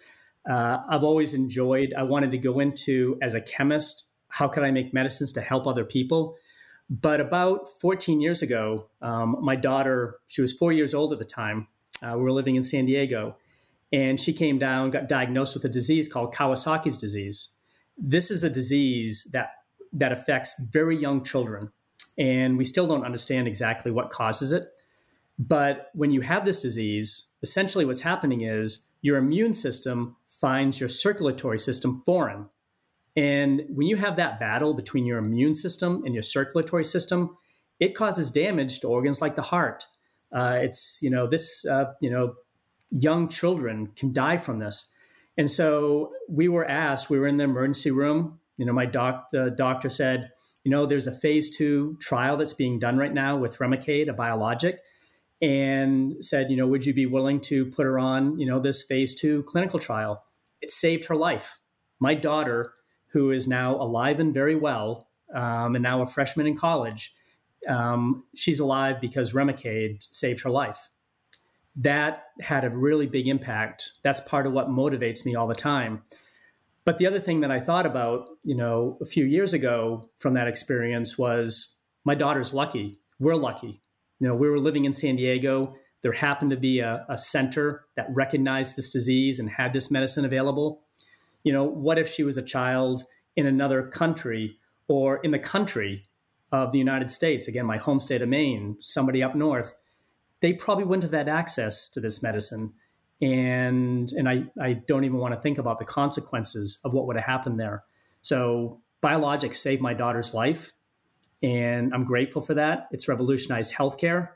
Uh, 0.48 0.78
I've 0.88 1.04
always 1.04 1.35
enjoyed, 1.35 1.92
I 1.92 2.04
wanted 2.04 2.30
to 2.30 2.38
go 2.38 2.59
into 2.59 3.18
as 3.20 3.35
a 3.35 3.42
chemist, 3.42 4.06
how 4.28 4.48
could 4.48 4.62
I 4.62 4.70
make 4.70 4.94
medicines 4.94 5.35
to 5.35 5.42
help 5.42 5.66
other 5.66 5.85
people? 5.85 6.37
But 6.88 7.20
about 7.20 7.68
14 7.83 8.22
years 8.22 8.40
ago, 8.40 8.87
um, 9.02 9.37
my 9.42 9.56
daughter, 9.56 10.16
she 10.26 10.40
was 10.40 10.54
four 10.54 10.72
years 10.72 10.94
old 10.94 11.12
at 11.12 11.18
the 11.18 11.26
time. 11.26 11.68
Uh, 12.02 12.14
we 12.16 12.22
were 12.22 12.33
living 12.33 12.56
in 12.56 12.62
San 12.62 12.87
Diego, 12.87 13.37
and 13.92 14.18
she 14.18 14.33
came 14.33 14.59
down, 14.59 14.90
got 14.90 15.06
diagnosed 15.06 15.52
with 15.52 15.66
a 15.66 15.68
disease 15.68 16.11
called 16.11 16.35
Kawasaki's 16.35 16.96
disease. 16.96 17.56
This 17.98 18.30
is 18.30 18.42
a 18.42 18.48
disease 18.48 19.28
that 19.35 19.50
that 19.92 20.12
affects 20.12 20.59
very 20.72 20.96
young 20.96 21.22
children, 21.24 21.72
and 22.16 22.56
we 22.56 22.64
still 22.64 22.87
don't 22.87 23.04
understand 23.04 23.46
exactly 23.46 23.90
what 23.90 24.09
causes 24.09 24.54
it. 24.54 24.72
But 25.40 25.88
when 25.94 26.11
you 26.11 26.20
have 26.20 26.44
this 26.44 26.61
disease, 26.61 27.31
essentially 27.42 27.87
what's 27.87 28.03
happening 28.03 28.42
is 28.42 28.88
your 29.00 29.16
immune 29.16 29.55
system 29.55 30.16
finds 30.29 30.79
your 30.79 30.90
circulatory 30.90 31.59
system 31.59 32.03
foreign. 32.05 32.50
And 33.16 33.62
when 33.70 33.87
you 33.87 33.96
have 33.96 34.16
that 34.16 34.38
battle 34.38 34.74
between 34.74 35.07
your 35.07 35.16
immune 35.16 35.55
system 35.55 36.03
and 36.05 36.12
your 36.12 36.22
circulatory 36.22 36.85
system, 36.85 37.38
it 37.81 37.94
causes 37.94 38.31
damage 38.31 38.81
to 38.81 38.88
organs 38.88 39.22
like 39.22 39.35
the 39.35 39.42
heart. 39.42 39.87
Uh, 40.31 40.59
it's 40.61 40.98
you 41.00 41.11
know 41.11 41.26
this 41.26 41.64
uh, 41.64 41.87
you 42.00 42.11
know 42.11 42.35
young 42.90 43.29
children 43.29 43.88
can 43.96 44.12
die 44.12 44.37
from 44.37 44.59
this. 44.59 44.92
And 45.38 45.50
so 45.50 46.12
we 46.29 46.48
were 46.48 46.68
asked, 46.68 47.09
we 47.09 47.18
were 47.18 47.26
in 47.26 47.38
the 47.38 47.44
emergency 47.44 47.90
room. 47.90 48.40
You 48.59 48.66
know, 48.66 48.74
my 48.74 48.85
doc, 48.85 49.29
the 49.33 49.50
doctor 49.50 49.88
said, 49.88 50.31
you 50.64 50.70
know, 50.70 50.85
there's 50.85 51.07
a 51.07 51.12
phase 51.12 51.57
two 51.57 51.96
trial 51.98 52.37
that's 52.37 52.53
being 52.53 52.79
done 52.79 52.98
right 52.98 53.14
now 53.14 53.38
with 53.38 53.57
Remicade, 53.59 54.11
a 54.11 54.12
biologic, 54.12 54.81
and 55.42 56.24
said, 56.24 56.50
you 56.50 56.57
know, 56.57 56.66
would 56.66 56.85
you 56.85 56.92
be 56.92 57.07
willing 57.07 57.40
to 57.40 57.66
put 57.66 57.87
her 57.87 57.98
on, 57.98 58.38
you 58.38 58.46
know, 58.46 58.61
this 58.61 58.83
phase 58.83 59.18
two 59.18 59.42
clinical 59.44 59.79
trial? 59.79 60.22
It 60.61 60.70
saved 60.70 61.07
her 61.07 61.16
life. 61.16 61.59
My 61.98 62.14
daughter, 62.14 62.72
who 63.12 63.31
is 63.31 63.48
now 63.48 63.76
alive 63.76 64.20
and 64.20 64.35
very 64.35 64.57
well, 64.57 65.09
um, 65.35 65.74
and 65.74 65.83
now 65.83 66.03
a 66.03 66.07
freshman 66.07 66.46
in 66.46 66.57
college, 66.57 67.14
um, 67.68 68.24
she's 68.35 68.61
alive 68.61 69.00
because 69.00 69.33
Remicade 69.33 70.07
saved 70.11 70.42
her 70.42 70.50
life 70.50 70.90
that 71.76 72.24
had 72.40 72.64
a 72.64 72.70
really 72.70 73.07
big 73.07 73.29
impact. 73.29 73.92
That's 74.03 74.20
part 74.20 74.46
of 74.46 74.53
what 74.53 74.68
motivates 74.68 75.24
me 75.24 75.35
all 75.35 75.46
the 75.46 75.55
time. 75.55 76.03
But 76.85 76.98
the 76.98 77.07
other 77.07 77.20
thing 77.20 77.40
that 77.40 77.50
I 77.50 77.61
thought 77.61 77.87
about, 77.87 78.26
you 78.42 78.55
know, 78.55 78.98
a 79.00 79.07
few 79.07 79.24
years 79.24 79.53
ago 79.53 80.11
from 80.18 80.35
that 80.35 80.48
experience 80.48 81.16
was 81.16 81.79
my 82.05 82.14
daughter's 82.14 82.53
lucky. 82.53 82.98
We're 83.18 83.37
lucky. 83.37 83.83
You 84.20 84.28
know, 84.28 84.35
we 84.35 84.48
were 84.48 84.61
living 84.61 84.85
in 84.85 84.92
San 84.92 85.16
Diego. 85.16 85.74
There 86.02 86.12
happened 86.12 86.52
to 86.52 86.56
be 86.56 86.78
a, 86.80 87.04
a 87.09 87.18
center 87.18 87.85
that 87.96 88.06
recognized 88.11 88.76
this 88.76 88.90
disease 88.90 89.38
and 89.38 89.50
had 89.50 89.72
this 89.72 89.90
medicine 89.90 90.24
available. 90.24 90.83
You 91.42 91.52
know, 91.52 91.64
what 91.64 91.98
if 91.98 92.09
she 92.09 92.22
was 92.22 92.38
a 92.38 92.42
child 92.42 93.02
in 93.35 93.46
another 93.46 93.83
country 93.83 94.59
or 94.88 95.16
in 95.16 95.33
the 95.33 95.38
country 95.38 96.06
of 96.52 96.70
the 96.70 96.78
United 96.78 97.11
States? 97.11 97.48
Again, 97.48 97.66
my 97.66 97.78
home 97.78 97.98
state 97.98 98.22
of 98.22 98.28
Maine, 98.28 98.76
somebody 98.80 99.22
up 99.22 99.35
north 99.35 99.74
they 100.40 100.54
probably 100.54 100.85
wouldn't 100.85 101.04
have 101.04 101.12
had 101.12 101.28
access 101.28 101.88
to 101.90 102.00
this 102.00 102.22
medicine. 102.22 102.72
And 103.22 104.11
and 104.12 104.28
I, 104.28 104.44
I 104.61 104.74
don't 104.88 105.04
even 105.04 105.18
want 105.18 105.35
to 105.35 105.40
think 105.40 105.59
about 105.59 105.78
the 105.78 105.85
consequences 105.85 106.80
of 106.85 106.92
what 106.92 107.06
would 107.06 107.16
have 107.16 107.26
happened 107.26 107.61
there. 107.61 107.85
So 108.22 108.80
biologics 109.02 109.56
saved 109.56 109.83
my 109.83 109.94
daughter's 109.94 110.35
life. 110.35 110.72
And 111.42 111.94
I'm 111.94 112.05
grateful 112.05 112.42
for 112.42 112.55
that. 112.55 112.88
It's 112.90 113.09
revolutionized 113.09 113.74
healthcare. 113.74 114.31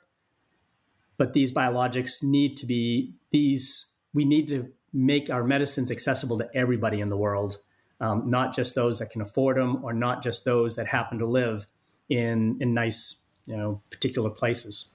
But 1.16 1.32
these 1.32 1.52
biologics 1.52 2.22
need 2.22 2.56
to 2.58 2.66
be 2.66 3.14
these 3.30 3.92
we 4.12 4.24
need 4.24 4.48
to 4.48 4.70
make 4.92 5.28
our 5.28 5.44
medicines 5.44 5.90
accessible 5.90 6.38
to 6.38 6.48
everybody 6.54 7.00
in 7.00 7.08
the 7.08 7.16
world, 7.16 7.56
um, 8.00 8.30
not 8.30 8.54
just 8.54 8.74
those 8.74 8.98
that 9.00 9.10
can 9.10 9.20
afford 9.20 9.56
them 9.56 9.84
or 9.84 9.92
not 9.92 10.22
just 10.22 10.44
those 10.44 10.76
that 10.76 10.88
happen 10.88 11.18
to 11.18 11.26
live 11.26 11.66
in 12.08 12.58
in 12.60 12.74
nice 12.74 13.22
you 13.46 13.56
know 13.56 13.80
particular 13.90 14.30
places. 14.30 14.92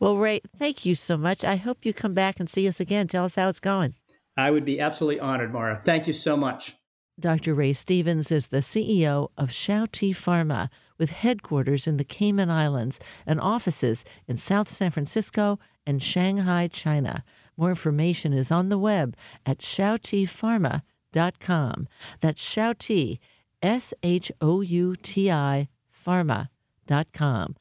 Well, 0.00 0.16
Ray, 0.16 0.40
thank 0.58 0.86
you 0.86 0.94
so 0.94 1.16
much. 1.16 1.44
I 1.44 1.56
hope 1.56 1.78
you 1.84 1.92
come 1.92 2.14
back 2.14 2.38
and 2.38 2.48
see 2.48 2.68
us 2.68 2.78
again. 2.78 3.08
Tell 3.08 3.24
us 3.24 3.34
how 3.34 3.48
it's 3.48 3.58
going. 3.58 3.94
I 4.36 4.52
would 4.52 4.64
be 4.64 4.78
absolutely 4.78 5.18
honored, 5.18 5.52
Moira. 5.52 5.82
Thank 5.84 6.06
you 6.06 6.12
so 6.12 6.36
much. 6.36 6.76
Dr. 7.20 7.54
Ray 7.54 7.72
Stevens 7.72 8.30
is 8.30 8.46
the 8.46 8.58
CEO 8.58 9.30
of 9.36 9.50
ShouTi 9.50 10.10
Pharma, 10.10 10.68
with 10.98 11.10
headquarters 11.10 11.86
in 11.86 11.96
the 11.96 12.04
Cayman 12.04 12.50
Islands 12.50 13.00
and 13.26 13.40
offices 13.40 14.04
in 14.26 14.36
South 14.36 14.70
San 14.70 14.90
Francisco 14.90 15.58
and 15.86 16.02
Shanghai, 16.02 16.68
China. 16.68 17.24
More 17.56 17.70
information 17.70 18.32
is 18.32 18.52
on 18.52 18.68
the 18.68 18.78
web 18.78 19.16
at 19.44 19.58
shoutipharma.com. 19.58 21.88
That's 22.20 22.44
Xiaoti, 22.44 23.18
S 23.62 23.94
H 24.02 24.30
O 24.40 24.60
U 24.60 24.94
T 24.94 25.30
I, 25.30 25.68
pharma.com. 26.06 27.56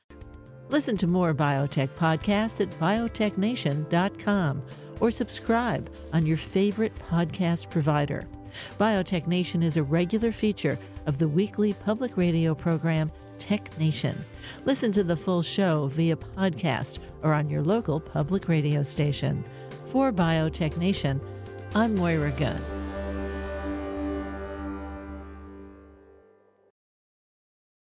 Listen 0.69 0.97
to 0.97 1.07
more 1.07 1.33
biotech 1.33 1.89
podcasts 1.97 2.61
at 2.61 2.69
biotechnation.com 2.71 4.61
or 4.99 5.11
subscribe 5.11 5.89
on 6.13 6.25
your 6.25 6.37
favorite 6.37 6.95
podcast 7.09 7.69
provider. 7.69 8.27
Biotech 8.79 9.27
Nation 9.27 9.63
is 9.63 9.77
a 9.77 9.83
regular 9.83 10.31
feature 10.31 10.77
of 11.05 11.17
the 11.17 11.27
weekly 11.27 11.73
public 11.73 12.17
radio 12.17 12.53
program 12.53 13.11
Tech 13.39 13.77
Nation. 13.77 14.17
Listen 14.65 14.91
to 14.91 15.03
the 15.03 15.15
full 15.17 15.41
show 15.41 15.87
via 15.87 16.15
podcast 16.15 16.99
or 17.23 17.33
on 17.33 17.49
your 17.49 17.61
local 17.61 17.99
public 17.99 18.47
radio 18.47 18.83
station. 18.83 19.43
For 19.91 20.11
Biotech 20.11 20.77
Nation, 20.77 21.21
I'm 21.75 21.95
Moira 21.95 22.31
Gunn. 22.31 22.76